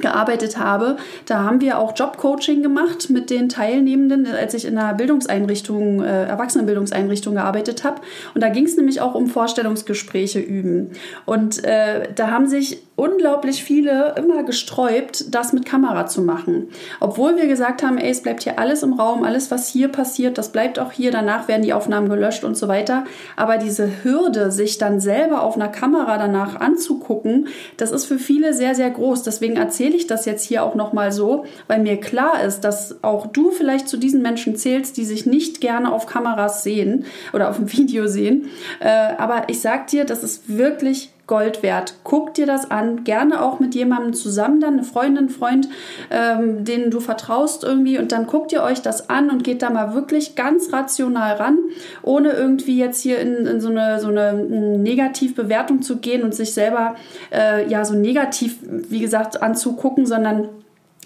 gearbeitet 0.00 0.58
habe, 0.58 0.96
da 1.26 1.44
haben 1.44 1.60
wir 1.60 1.78
auch 1.78 1.92
Jobcoaching 1.96 2.62
gemacht 2.62 3.10
mit 3.10 3.30
den 3.30 3.48
Teilnehmenden, 3.48 4.26
als 4.26 4.54
ich 4.54 4.64
in 4.64 4.78
einer 4.78 4.94
Bildungseinrichtung, 4.94 6.02
äh, 6.02 6.24
Erwachsenenbildungseinrichtung 6.24 7.34
gearbeitet 7.34 7.84
habe. 7.84 8.00
Und 8.34 8.42
da 8.42 8.48
ging 8.48 8.64
es 8.64 8.76
nämlich 8.76 9.00
auch 9.00 9.14
um 9.14 9.26
Vorstellungsgespräche 9.26 10.40
üben. 10.40 10.90
Und 11.26 11.64
äh, 11.64 12.08
da 12.14 12.30
haben 12.30 12.46
sich 12.46 12.82
unglaublich 12.98 13.62
viele 13.62 14.14
immer 14.16 14.42
gesträubt, 14.42 15.32
das 15.32 15.52
mit 15.52 15.64
Kamera 15.64 16.06
zu 16.06 16.20
machen. 16.20 16.68
Obwohl 16.98 17.36
wir 17.36 17.46
gesagt 17.46 17.84
haben, 17.84 17.96
ey, 17.96 18.10
es 18.10 18.22
bleibt 18.22 18.42
hier 18.42 18.58
alles 18.58 18.82
im 18.82 18.94
Raum, 18.94 19.22
alles, 19.22 19.52
was 19.52 19.68
hier 19.68 19.86
passiert, 19.86 20.36
das 20.36 20.50
bleibt 20.50 20.80
auch 20.80 20.90
hier, 20.90 21.12
danach 21.12 21.46
werden 21.46 21.62
die 21.62 21.72
Aufnahmen 21.72 22.08
gelöscht 22.08 22.42
und 22.42 22.56
so 22.56 22.66
weiter. 22.66 23.04
Aber 23.36 23.56
diese 23.56 24.02
Hürde, 24.02 24.50
sich 24.50 24.78
dann 24.78 24.98
selber 24.98 25.42
auf 25.42 25.54
einer 25.54 25.68
Kamera 25.68 26.18
danach 26.18 26.58
anzugucken, 26.58 27.46
das 27.76 27.92
ist 27.92 28.06
für 28.06 28.18
viele 28.18 28.52
sehr, 28.52 28.74
sehr 28.74 28.90
groß. 28.90 29.22
Deswegen 29.22 29.56
erzähle 29.56 29.87
ich 29.96 30.06
das 30.06 30.24
jetzt 30.24 30.44
hier 30.44 30.62
auch 30.62 30.74
nochmal 30.74 31.12
so, 31.12 31.44
weil 31.66 31.80
mir 31.80 31.98
klar 31.98 32.42
ist, 32.42 32.60
dass 32.60 33.02
auch 33.02 33.26
du 33.26 33.50
vielleicht 33.50 33.88
zu 33.88 33.96
diesen 33.96 34.22
Menschen 34.22 34.56
zählst, 34.56 34.96
die 34.96 35.04
sich 35.04 35.26
nicht 35.26 35.60
gerne 35.60 35.92
auf 35.92 36.06
Kameras 36.06 36.62
sehen 36.62 37.04
oder 37.32 37.50
auf 37.50 37.56
dem 37.56 37.72
Video 37.72 38.06
sehen. 38.06 38.48
Äh, 38.80 38.88
aber 38.88 39.44
ich 39.48 39.60
sag 39.60 39.86
dir, 39.88 40.04
das 40.04 40.22
ist 40.22 40.56
wirklich 40.56 41.10
Gold 41.28 41.62
wert. 41.62 41.94
Guck 42.02 42.34
dir 42.34 42.46
das 42.46 42.70
an, 42.70 43.04
gerne 43.04 43.42
auch 43.42 43.60
mit 43.60 43.76
jemandem 43.76 44.14
zusammen, 44.14 44.60
dann 44.60 44.74
eine 44.74 44.82
Freundin, 44.82 45.28
Freund, 45.28 45.68
ähm, 46.10 46.64
denen 46.64 46.90
du 46.90 46.98
vertraust 46.98 47.62
irgendwie. 47.62 47.98
Und 47.98 48.10
dann 48.10 48.26
guckt 48.26 48.50
ihr 48.50 48.62
euch 48.62 48.82
das 48.82 49.08
an 49.08 49.30
und 49.30 49.44
geht 49.44 49.62
da 49.62 49.70
mal 49.70 49.94
wirklich 49.94 50.34
ganz 50.34 50.72
rational 50.72 51.36
ran, 51.36 51.58
ohne 52.02 52.30
irgendwie 52.32 52.78
jetzt 52.78 53.02
hier 53.02 53.20
in, 53.20 53.46
in 53.46 53.60
so 53.60 53.68
eine, 53.68 54.00
so 54.00 54.08
eine 54.08 54.32
Negativbewertung 54.32 55.82
zu 55.82 55.98
gehen 55.98 56.24
und 56.24 56.34
sich 56.34 56.52
selber 56.52 56.96
äh, 57.30 57.68
ja 57.68 57.84
so 57.84 57.94
negativ, 57.94 58.58
wie 58.62 59.00
gesagt, 59.00 59.40
anzugucken, 59.42 60.06
sondern 60.06 60.48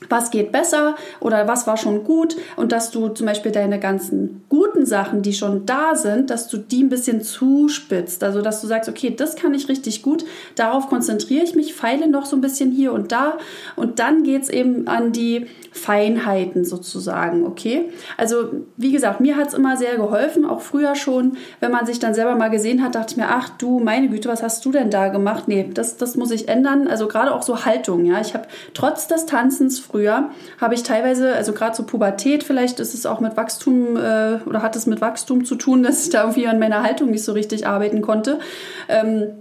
was 0.09 0.31
geht 0.31 0.53
besser 0.53 0.95
oder 1.21 1.49
was 1.49 1.67
war 1.67 1.77
schon 1.77 2.05
gut. 2.05 2.37
Und 2.57 2.73
dass 2.73 2.91
du 2.91 3.09
zum 3.09 3.27
Beispiel 3.27 3.53
deine 3.53 3.79
ganzen 3.79 4.45
guten 4.49 4.72
Sachen, 4.87 5.23
die 5.23 5.33
schon 5.33 5.67
da 5.67 5.95
sind, 5.95 6.31
dass 6.31 6.49
du 6.49 6.57
die 6.57 6.83
ein 6.83 6.89
bisschen 6.89 7.23
zuspitzt. 7.23 8.23
Also 8.25 8.43
dass 8.43 8.61
du 8.61 8.67
sagst, 8.67 8.89
okay, 8.89 9.15
das 9.15 9.37
kann 9.37 9.55
ich 9.55 9.69
richtig 9.69 10.03
gut, 10.03 10.25
darauf 10.55 10.89
konzentriere 10.89 11.45
ich 11.45 11.55
mich, 11.55 11.75
feile 11.75 12.09
noch 12.09 12.27
so 12.27 12.37
ein 12.37 12.41
bisschen 12.41 12.71
hier 12.71 12.93
und 12.93 13.13
da 13.13 13.39
und 13.77 13.99
dann 13.99 14.23
geht 14.23 14.43
es 14.43 14.49
eben 14.49 14.89
an 14.89 15.13
die 15.13 15.47
Feinheiten 15.73 16.65
sozusagen, 16.65 17.47
okay? 17.47 17.91
Also 18.19 18.51
wie 18.77 18.93
gesagt, 18.93 19.21
mir 19.21 19.37
hat 19.37 19.49
es 19.49 19.55
immer 19.55 19.77
sehr 19.77 19.97
geholfen, 19.97 20.45
auch 20.45 20.61
früher 20.61 20.95
schon, 20.95 21.39
wenn 21.61 21.71
man 21.71 21.87
sich 21.87 21.99
dann 21.99 22.15
selber 22.15 22.37
mal 22.37 22.51
gesehen 22.51 22.83
hat, 22.83 22.95
dachte 22.95 23.13
ich 23.13 23.17
mir, 23.17 23.29
ach 23.31 23.49
du, 23.57 23.79
meine 23.79 24.09
Güte, 24.09 24.29
was 24.29 24.43
hast 24.43 24.65
du 24.65 24.71
denn 24.71 24.91
da 24.91 25.09
gemacht? 25.09 25.45
Nee, 25.47 25.71
das, 25.73 25.97
das 25.97 26.17
muss 26.17 26.31
ich 26.31 26.49
ändern. 26.49 26.89
Also 26.89 27.09
gerade 27.09 27.35
auch 27.35 27.43
so 27.43 27.65
Haltung, 27.65 28.05
ja. 28.05 28.21
Ich 28.21 28.35
habe 28.35 28.47
trotz 28.75 29.09
des 29.09 29.25
Tanzens 29.25 29.81
früher, 29.81 30.31
habe 30.61 30.75
ich 30.75 30.83
teilweise, 30.83 31.35
also 31.35 31.53
gerade 31.53 31.75
so 31.75 31.85
Pubertät, 31.85 32.45
vielleicht 32.45 32.79
ist 32.79 32.95
es 32.95 33.07
auch 33.07 33.21
mit 33.21 33.37
Wachstum 33.37 33.97
äh, 33.97 34.41
oder 34.45 34.63
hat 34.63 34.72
es 34.77 34.87
mit 34.87 35.01
Wachstum 35.01 35.45
zu 35.45 35.57
tun, 35.57 35.83
dass 35.83 36.05
ich 36.05 36.11
da 36.11 36.23
irgendwie 36.23 36.47
an 36.47 36.59
meiner 36.59 36.83
Haltung 36.83 37.11
nicht 37.11 37.25
so 37.25 37.33
richtig 37.33 37.67
arbeiten 37.67 38.03
konnte. 38.03 38.39
Ähm, 38.89 39.33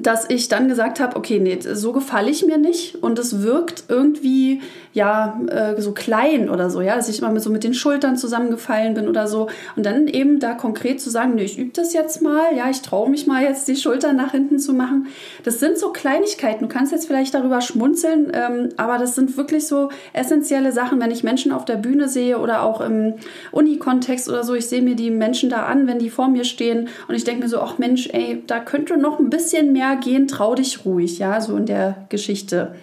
dass 0.00 0.30
ich 0.30 0.48
dann 0.48 0.68
gesagt 0.68 1.00
habe, 1.00 1.16
okay, 1.16 1.40
nee, 1.40 1.58
so 1.60 1.92
gefalle 1.92 2.30
ich 2.30 2.46
mir 2.46 2.56
nicht 2.56 3.02
und 3.02 3.18
es 3.18 3.42
wirkt 3.42 3.84
irgendwie 3.88 4.60
ja 4.92 5.40
äh, 5.48 5.80
so 5.80 5.92
klein 5.92 6.48
oder 6.48 6.70
so, 6.70 6.80
ja, 6.80 6.94
dass 6.94 7.08
ich 7.08 7.18
immer 7.18 7.30
mit, 7.30 7.42
so 7.42 7.50
mit 7.50 7.64
den 7.64 7.74
Schultern 7.74 8.16
zusammengefallen 8.16 8.94
bin 8.94 9.08
oder 9.08 9.26
so 9.26 9.48
und 9.74 9.84
dann 9.84 10.06
eben 10.06 10.38
da 10.38 10.54
konkret 10.54 11.00
zu 11.00 11.10
sagen, 11.10 11.34
nee, 11.34 11.44
ich 11.44 11.58
übe 11.58 11.72
das 11.72 11.92
jetzt 11.94 12.22
mal, 12.22 12.54
ja, 12.56 12.70
ich 12.70 12.80
traue 12.82 13.10
mich 13.10 13.26
mal 13.26 13.42
jetzt 13.42 13.66
die 13.66 13.74
Schultern 13.74 14.16
nach 14.16 14.30
hinten 14.30 14.60
zu 14.60 14.72
machen. 14.72 15.08
Das 15.42 15.58
sind 15.58 15.78
so 15.78 15.90
Kleinigkeiten. 15.90 16.68
Du 16.68 16.72
kannst 16.72 16.92
jetzt 16.92 17.06
vielleicht 17.06 17.34
darüber 17.34 17.60
schmunzeln, 17.60 18.30
ähm, 18.32 18.68
aber 18.76 18.98
das 18.98 19.16
sind 19.16 19.36
wirklich 19.36 19.66
so 19.66 19.88
essentielle 20.12 20.70
Sachen, 20.70 21.00
wenn 21.00 21.10
ich 21.10 21.24
Menschen 21.24 21.50
auf 21.50 21.64
der 21.64 21.76
Bühne 21.76 22.08
sehe 22.08 22.38
oder 22.38 22.62
auch 22.62 22.80
im 22.80 23.14
Uni-Kontext 23.50 24.28
oder 24.28 24.44
so. 24.44 24.54
Ich 24.54 24.66
sehe 24.66 24.82
mir 24.82 24.94
die 24.94 25.10
Menschen 25.10 25.50
da 25.50 25.64
an, 25.64 25.88
wenn 25.88 25.98
die 25.98 26.10
vor 26.10 26.28
mir 26.28 26.44
stehen 26.44 26.88
und 27.08 27.16
ich 27.16 27.24
denke 27.24 27.42
mir 27.42 27.48
so, 27.48 27.60
ach 27.60 27.78
Mensch, 27.78 28.08
ey, 28.12 28.44
da 28.46 28.60
könnte 28.60 28.96
noch 28.96 29.18
ein 29.18 29.30
bisschen 29.30 29.72
mehr 29.72 29.87
gehen, 29.96 30.28
trau 30.28 30.54
dich 30.54 30.84
ruhig, 30.84 31.18
ja, 31.18 31.40
so 31.40 31.56
in 31.56 31.66
der 31.66 32.06
Geschichte. 32.08 32.74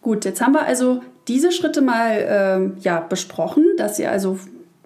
Gut, 0.00 0.24
jetzt 0.24 0.40
haben 0.40 0.54
wir 0.54 0.66
also 0.66 1.00
diese 1.28 1.52
Schritte 1.52 1.82
mal 1.82 2.74
äh, 2.76 2.80
ja, 2.82 3.00
besprochen, 3.00 3.64
dass 3.76 3.98
ihr 3.98 4.10
also 4.10 4.38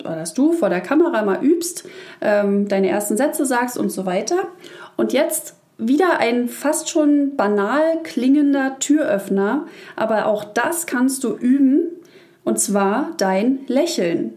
dass 0.03 0.35
du 0.35 0.53
vor 0.53 0.69
der 0.69 0.81
Kamera 0.81 1.23
mal 1.23 1.43
übst, 1.43 1.85
ähm, 2.21 2.69
deine 2.69 2.89
ersten 2.89 3.17
Sätze 3.17 3.47
sagst 3.47 3.79
und 3.79 3.91
so 3.91 4.07
weiter. 4.07 4.37
Und 4.97 5.13
jetzt 5.13 5.55
wieder 5.79 6.19
ein 6.19 6.49
fast 6.49 6.89
schon 6.89 7.37
banal 7.37 8.03
klingender 8.03 8.79
Türöffner, 8.79 9.67
aber 9.95 10.27
auch 10.27 10.45
das 10.45 10.87
kannst 10.87 11.25
du 11.25 11.35
üben, 11.35 11.89
und 12.45 12.61
zwar 12.61 13.13
dein 13.19 13.61
Lächeln. 13.67 14.35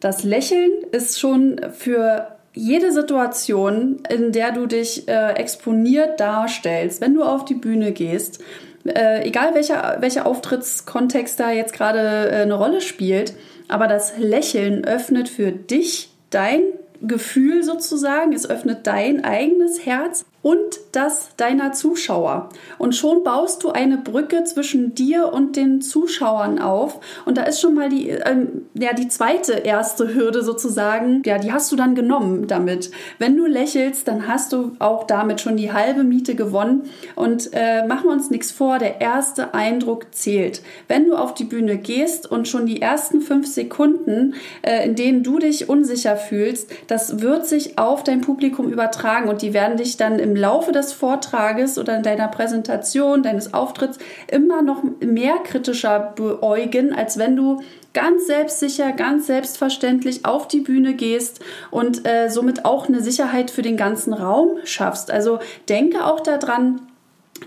Das 0.00 0.22
Lächeln 0.22 0.70
ist 0.92 1.18
schon 1.18 1.60
für 1.72 2.37
jede 2.58 2.90
Situation, 2.90 4.02
in 4.08 4.32
der 4.32 4.52
du 4.52 4.66
dich 4.66 5.06
äh, 5.06 5.34
exponiert 5.34 6.18
darstellst, 6.18 7.00
wenn 7.00 7.14
du 7.14 7.22
auf 7.22 7.44
die 7.44 7.54
Bühne 7.54 7.92
gehst, 7.92 8.42
äh, 8.84 9.26
egal 9.26 9.54
welcher, 9.54 9.98
welcher 10.00 10.26
Auftrittskontext 10.26 11.38
da 11.38 11.52
jetzt 11.52 11.72
gerade 11.72 12.30
äh, 12.30 12.42
eine 12.42 12.54
Rolle 12.54 12.80
spielt, 12.80 13.34
aber 13.68 13.86
das 13.86 14.18
Lächeln 14.18 14.84
öffnet 14.84 15.28
für 15.28 15.52
dich 15.52 16.10
dein 16.30 16.62
Gefühl 17.00 17.62
sozusagen, 17.62 18.32
es 18.32 18.50
öffnet 18.50 18.86
dein 18.88 19.24
eigenes 19.24 19.86
Herz 19.86 20.24
und 20.48 20.80
das 20.92 21.36
deiner 21.36 21.72
Zuschauer. 21.72 22.48
Und 22.78 22.96
schon 22.96 23.22
baust 23.22 23.62
du 23.64 23.68
eine 23.68 23.98
Brücke 23.98 24.44
zwischen 24.44 24.94
dir 24.94 25.30
und 25.30 25.56
den 25.56 25.82
Zuschauern 25.82 26.58
auf. 26.58 27.00
Und 27.26 27.36
da 27.36 27.42
ist 27.42 27.60
schon 27.60 27.74
mal 27.74 27.90
die, 27.90 28.08
ähm, 28.08 28.62
ja, 28.72 28.94
die 28.94 29.08
zweite 29.08 29.52
erste 29.52 30.14
Hürde 30.14 30.42
sozusagen, 30.42 31.22
ja, 31.26 31.36
die 31.36 31.52
hast 31.52 31.70
du 31.70 31.76
dann 31.76 31.94
genommen 31.94 32.46
damit. 32.46 32.90
Wenn 33.18 33.36
du 33.36 33.44
lächelst, 33.44 34.08
dann 34.08 34.26
hast 34.26 34.54
du 34.54 34.72
auch 34.78 35.04
damit 35.06 35.42
schon 35.42 35.58
die 35.58 35.70
halbe 35.70 36.02
Miete 36.02 36.34
gewonnen. 36.34 36.84
Und 37.14 37.50
äh, 37.52 37.86
machen 37.86 38.04
wir 38.04 38.12
uns 38.12 38.30
nichts 38.30 38.50
vor, 38.50 38.78
der 38.78 39.02
erste 39.02 39.52
Eindruck 39.52 40.06
zählt. 40.12 40.62
Wenn 40.88 41.04
du 41.04 41.14
auf 41.14 41.34
die 41.34 41.44
Bühne 41.44 41.76
gehst 41.76 42.30
und 42.30 42.48
schon 42.48 42.64
die 42.64 42.80
ersten 42.80 43.20
fünf 43.20 43.46
Sekunden, 43.46 44.32
äh, 44.62 44.86
in 44.86 44.94
denen 44.94 45.22
du 45.22 45.40
dich 45.40 45.68
unsicher 45.68 46.16
fühlst, 46.16 46.70
das 46.86 47.20
wird 47.20 47.46
sich 47.46 47.78
auf 47.78 48.02
dein 48.02 48.22
Publikum 48.22 48.72
übertragen 48.72 49.28
und 49.28 49.42
die 49.42 49.52
werden 49.52 49.76
dich 49.76 49.98
dann 49.98 50.18
im 50.18 50.37
Laufe 50.38 50.72
des 50.72 50.92
Vortrages 50.92 51.78
oder 51.78 51.96
in 51.96 52.02
deiner 52.02 52.28
Präsentation, 52.28 53.22
deines 53.22 53.54
Auftritts 53.54 53.98
immer 54.28 54.62
noch 54.62 54.82
mehr 55.00 55.36
kritischer 55.44 56.12
beäugen, 56.16 56.94
als 56.94 57.18
wenn 57.18 57.36
du 57.36 57.60
ganz 57.94 58.26
selbstsicher, 58.26 58.92
ganz 58.92 59.26
selbstverständlich 59.26 60.24
auf 60.24 60.48
die 60.48 60.60
Bühne 60.60 60.94
gehst 60.94 61.40
und 61.70 62.06
äh, 62.06 62.28
somit 62.28 62.64
auch 62.64 62.86
eine 62.88 63.00
Sicherheit 63.00 63.50
für 63.50 63.62
den 63.62 63.76
ganzen 63.76 64.12
Raum 64.12 64.58
schaffst. 64.64 65.10
Also 65.10 65.38
denke 65.68 66.04
auch 66.04 66.20
daran, 66.20 66.87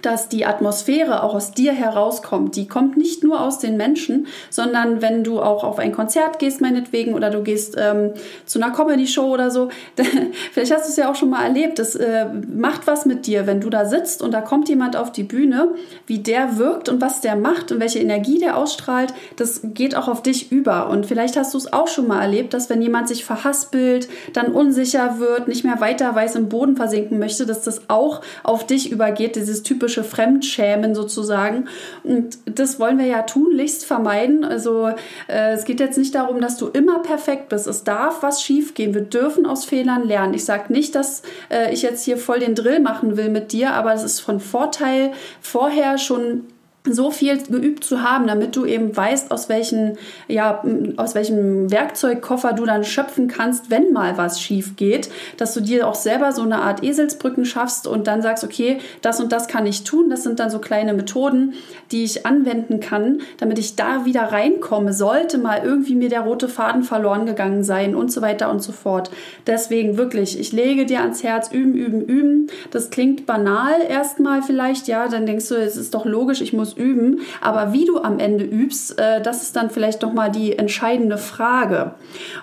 dass 0.02 0.30
die 0.30 0.46
Atmosphäre 0.46 1.24
auch 1.24 1.36
aus 1.36 1.52
dir 1.52 1.74
herauskommt. 1.74 2.56
Die 2.56 2.68
kommt 2.68 2.98
nicht 2.98 3.24
nur 3.24 3.42
aus 3.42 3.60
den 3.60 3.78
Menschen, 3.78 4.28
sondern 4.50 5.02
wenn 5.02 5.24
du 5.24 5.42
auch 5.42 5.64
auf 5.64 5.80
ein 5.80 5.92
Konzert 5.92 6.40
gehst, 6.40 6.62
meinetwegen, 6.62 7.14
oder 7.14 7.30
du 7.30 7.44
gehst 7.44 7.76
ähm, 7.78 8.12
zu 8.46 8.62
einer 8.62 8.74
Comedy-Show 8.74 9.28
oder 9.28 9.52
so, 9.52 9.70
vielleicht 10.52 10.74
hast 10.74 10.86
du 10.86 10.92
es 10.92 10.98
ja 10.98 11.12
auch 11.12 11.16
schon 11.16 11.30
mal 11.30 11.44
erlebt, 11.44 11.80
das 11.80 11.96
äh, 11.96 12.26
macht 12.26 12.88
was 12.88 13.06
mit 13.06 13.28
dir, 13.28 13.48
wenn 13.48 13.62
du 13.62 13.70
da 13.70 13.86
sitzt 13.86 14.22
und 14.22 14.34
da 14.34 14.42
kommt 14.42 14.70
jemand 14.70 14.96
auf 14.96 15.12
die 15.12 15.24
Bühne, 15.24 15.70
wie 16.08 16.20
der 16.20 16.58
wirkt 16.58 16.90
und 16.90 17.02
was 17.02 17.22
der 17.22 17.36
macht 17.36 17.72
und 17.72 17.80
welche 17.80 18.00
Energie 18.00 18.40
der 18.40 18.58
ausstrahlt, 18.58 19.14
das 19.36 19.62
geht 19.64 19.96
auch 19.96 20.08
auf 20.08 20.24
dich 20.24 20.52
über. 20.52 20.90
Und 20.90 21.06
vielleicht 21.06 21.38
hast 21.38 21.54
du 21.54 21.58
es 21.58 21.72
auch 21.74 21.88
schon 21.88 22.08
mal 22.08 22.22
erlebt, 22.22 22.54
dass 22.54 22.70
wenn 22.70 22.82
jemand 22.82 23.08
sich 23.08 23.26
verhaspelt, 23.26 24.08
dann 24.34 24.52
unsicher 24.52 25.20
wird, 25.20 25.48
nicht 25.48 25.64
mehr 25.64 25.80
weiter 25.80 26.14
weiß, 26.16 26.36
im 26.36 26.50
Boden 26.50 26.76
versinken 26.76 27.20
möchte, 27.20 27.46
dass 27.46 27.62
das 27.62 27.90
auch 27.90 28.22
auf 28.44 28.66
dich 28.66 28.92
übergeht, 28.92 29.36
dieses 29.36 29.64
Typ 29.64 29.81
typische 29.82 30.04
Fremdschämen 30.04 30.94
sozusagen. 30.94 31.68
Und 32.04 32.38
das 32.46 32.80
wollen 32.80 33.00
wir 33.00 33.08
ja 33.08 33.24
tunlichst 33.24 33.84
vermeiden. 33.86 34.46
Also 34.46 34.90
äh, 35.28 35.54
es 35.54 35.66
geht 35.66 35.80
jetzt 35.80 35.98
nicht 35.98 36.14
darum, 36.14 36.40
dass 36.40 36.58
du 36.58 36.68
immer 36.68 37.00
perfekt 37.00 37.50
bist. 37.50 37.66
Es 37.66 37.84
darf 37.84 38.22
was 38.22 38.44
schiefgehen. 38.44 38.94
Wir 38.94 39.02
dürfen 39.02 39.48
aus 39.48 39.66
Fehlern 39.66 40.08
lernen. 40.08 40.36
Ich 40.36 40.46
sage 40.46 40.72
nicht, 40.72 40.94
dass 40.94 41.24
äh, 41.50 41.74
ich 41.74 41.82
jetzt 41.82 42.06
hier 42.06 42.18
voll 42.18 42.40
den 42.40 42.54
Drill 42.54 42.80
machen 42.80 43.18
will 43.18 43.30
mit 43.30 43.52
dir, 43.52 43.74
aber 43.74 43.94
es 43.94 44.04
ist 44.04 44.20
von 44.20 44.40
Vorteil, 44.40 45.12
vorher 45.42 45.98
schon 45.98 46.44
so 46.84 47.12
viel 47.12 47.38
geübt 47.44 47.84
zu 47.84 48.02
haben, 48.02 48.26
damit 48.26 48.56
du 48.56 48.66
eben 48.66 48.96
weißt, 48.96 49.32
aus 49.32 49.50
welchen, 49.50 49.98
ja, 50.28 50.64
aus 50.98 51.14
welchem 51.14 51.70
Werkzeugkoffer 51.70 52.54
du 52.54 52.66
dann 52.66 52.84
schöpfen 52.84 53.28
kannst, 53.28 53.70
wenn 53.70 53.94
mal 53.94 54.18
was 54.18 54.42
schief 54.42 54.76
geht, 54.78 55.12
dass 55.38 55.54
du 55.54 55.62
dir 55.62 55.88
auch 55.88 55.94
selber 55.96 56.32
so 56.32 56.42
eine 56.42 56.60
Art 56.60 56.84
Eselsbrücken 56.84 57.46
schaffst 57.46 57.86
und 57.86 58.08
dann 58.08 58.24
sagst, 58.24 58.44
okay, 58.44 58.80
das 59.04 59.22
und 59.22 59.32
das 59.32 59.48
kann 59.48 59.68
ich 59.68 59.84
tun. 59.84 60.10
Das 60.10 60.24
sind 60.24 60.40
dann 60.40 60.50
so 60.50 60.58
kleine 60.58 60.94
Methoden, 60.94 61.54
die 61.92 62.04
ich 62.04 62.26
anwenden 62.26 62.80
kann, 62.80 63.22
damit 63.38 63.60
ich 63.60 63.76
da 63.76 64.06
wieder 64.06 64.24
reinkomme, 64.32 64.92
sollte 64.92 65.38
mal 65.38 65.62
irgendwie 65.64 65.96
mir 65.96 66.10
der 66.10 66.22
rote 66.22 66.50
Faden 66.50 66.82
verloren 66.82 67.28
gegangen 67.28 67.64
sein 67.64 67.96
und 67.96 68.12
so 68.12 68.24
weiter 68.24 68.50
und 68.50 68.64
so 68.64 68.72
fort. 68.72 69.12
Deswegen 69.46 69.98
wirklich, 69.98 70.40
ich 70.40 70.52
lege 70.52 70.88
dir 70.88 71.02
ans 71.02 71.22
Herz, 71.22 71.52
üben, 71.52 71.76
üben, 71.76 72.02
üben. 72.02 72.48
Das 72.72 72.90
klingt 72.90 73.28
banal 73.28 73.82
erstmal 73.88 74.42
vielleicht, 74.42 74.88
ja, 74.88 75.08
dann 75.08 75.28
denkst 75.28 75.50
du, 75.50 75.56
es 75.56 75.78
ist 75.78 75.94
doch 75.94 76.06
logisch, 76.06 76.42
ich 76.42 76.54
muss 76.54 76.71
muss 76.72 76.78
üben. 76.78 77.22
Aber 77.42 77.74
wie 77.74 77.86
du 77.86 78.02
am 78.02 78.20
Ende 78.20 78.44
übst, 78.44 79.00
äh, 79.00 79.22
das 79.22 79.42
ist 79.42 79.56
dann 79.56 79.70
vielleicht 79.70 80.04
doch 80.04 80.14
mal 80.14 80.30
die 80.30 80.58
entscheidende 80.58 81.18
Frage. 81.18 81.92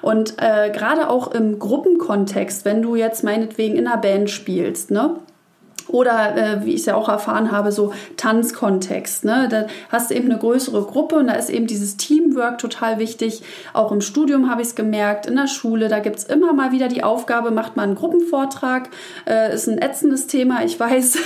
Und 0.03 0.35
äh, 0.39 0.71
gerade 0.71 1.09
auch 1.11 1.33
im 1.33 1.59
Gruppenkontext, 1.59 2.65
wenn 2.65 2.83
du 2.83 2.97
jetzt 2.97 3.25
meinetwegen 3.25 3.77
in 3.77 3.87
einer 3.87 3.99
Band 3.99 4.31
spielst, 4.31 4.91
ne? 4.91 5.17
Oder 5.89 6.37
äh, 6.37 6.67
wie 6.67 6.75
ich 6.75 6.81
es 6.81 6.87
ja 6.87 6.97
auch 6.97 7.09
erfahren 7.09 7.51
habe, 7.51 7.73
so 7.73 7.95
Tanzkontext. 8.19 9.25
Ne? 9.25 9.49
Da 9.51 9.67
hast 9.89 10.11
du 10.11 10.15
eben 10.15 10.31
eine 10.31 10.39
größere 10.39 10.83
Gruppe 10.83 11.17
und 11.17 11.29
da 11.29 11.33
ist 11.33 11.49
eben 11.49 11.67
dieses 11.67 11.97
Teamwork 12.39 12.59
total 12.59 12.99
wichtig. 12.99 13.43
Auch 13.73 13.93
im 13.93 14.01
Studium 14.01 14.51
habe 14.51 14.63
ich 14.63 14.69
es 14.69 14.75
gemerkt, 14.75 15.27
in 15.27 15.37
der 15.37 15.49
Schule, 15.49 15.89
da 15.89 15.99
gibt 15.99 16.17
es 16.17 16.25
immer 16.25 16.53
mal 16.53 16.73
wieder 16.73 16.89
die 16.89 17.03
Aufgabe, 17.03 17.51
macht 17.51 17.77
man 17.77 17.87
einen 17.87 17.95
Gruppenvortrag. 17.95 18.89
Äh, 19.27 19.55
ist 19.55 19.69
ein 19.69 19.79
ätzendes 19.79 20.27
Thema, 20.27 20.65
ich 20.65 20.79
weiß. 20.79 21.19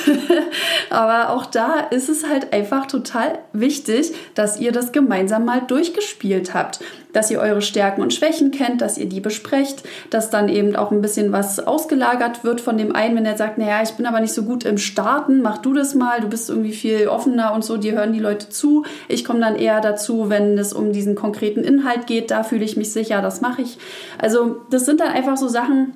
Aber 0.90 1.30
auch 1.30 1.46
da 1.46 1.80
ist 1.90 2.08
es 2.08 2.26
halt 2.26 2.52
einfach 2.52 2.86
total 2.86 3.38
wichtig, 3.52 4.12
dass 4.34 4.58
ihr 4.58 4.72
das 4.72 4.92
gemeinsam 4.92 5.44
mal 5.44 5.60
durchgespielt 5.60 6.54
habt 6.54 6.80
dass 7.12 7.30
ihr 7.30 7.40
eure 7.40 7.62
Stärken 7.62 8.02
und 8.02 8.12
Schwächen 8.12 8.50
kennt, 8.50 8.80
dass 8.80 8.98
ihr 8.98 9.08
die 9.08 9.20
besprecht, 9.20 9.82
dass 10.10 10.30
dann 10.30 10.48
eben 10.48 10.76
auch 10.76 10.90
ein 10.90 11.02
bisschen 11.02 11.32
was 11.32 11.60
ausgelagert 11.60 12.44
wird 12.44 12.60
von 12.60 12.78
dem 12.78 12.94
einen, 12.94 13.16
wenn 13.16 13.26
er 13.26 13.36
sagt, 13.36 13.58
naja, 13.58 13.82
ich 13.82 13.92
bin 13.92 14.06
aber 14.06 14.20
nicht 14.20 14.32
so 14.32 14.44
gut 14.44 14.64
im 14.64 14.78
Starten, 14.78 15.42
mach 15.42 15.58
du 15.58 15.74
das 15.74 15.94
mal, 15.94 16.20
du 16.20 16.28
bist 16.28 16.48
irgendwie 16.48 16.72
viel 16.72 17.08
offener 17.08 17.52
und 17.54 17.64
so, 17.64 17.76
dir 17.76 17.92
hören 17.92 18.12
die 18.12 18.20
Leute 18.20 18.48
zu. 18.48 18.84
Ich 19.08 19.24
komme 19.24 19.40
dann 19.40 19.56
eher 19.56 19.80
dazu, 19.80 20.30
wenn 20.30 20.58
es 20.58 20.72
um 20.72 20.92
diesen 21.02 21.16
konkreten 21.16 21.64
Inhalt 21.64 22.06
geht, 22.06 22.30
da 22.30 22.44
fühle 22.44 22.64
ich 22.64 22.76
mich 22.76 22.92
sicher, 22.92 23.20
das 23.20 23.40
mache 23.40 23.62
ich. 23.62 23.78
Also 24.18 24.56
das 24.70 24.84
sind 24.84 25.00
dann 25.00 25.08
einfach 25.08 25.36
so 25.36 25.48
Sachen, 25.48 25.94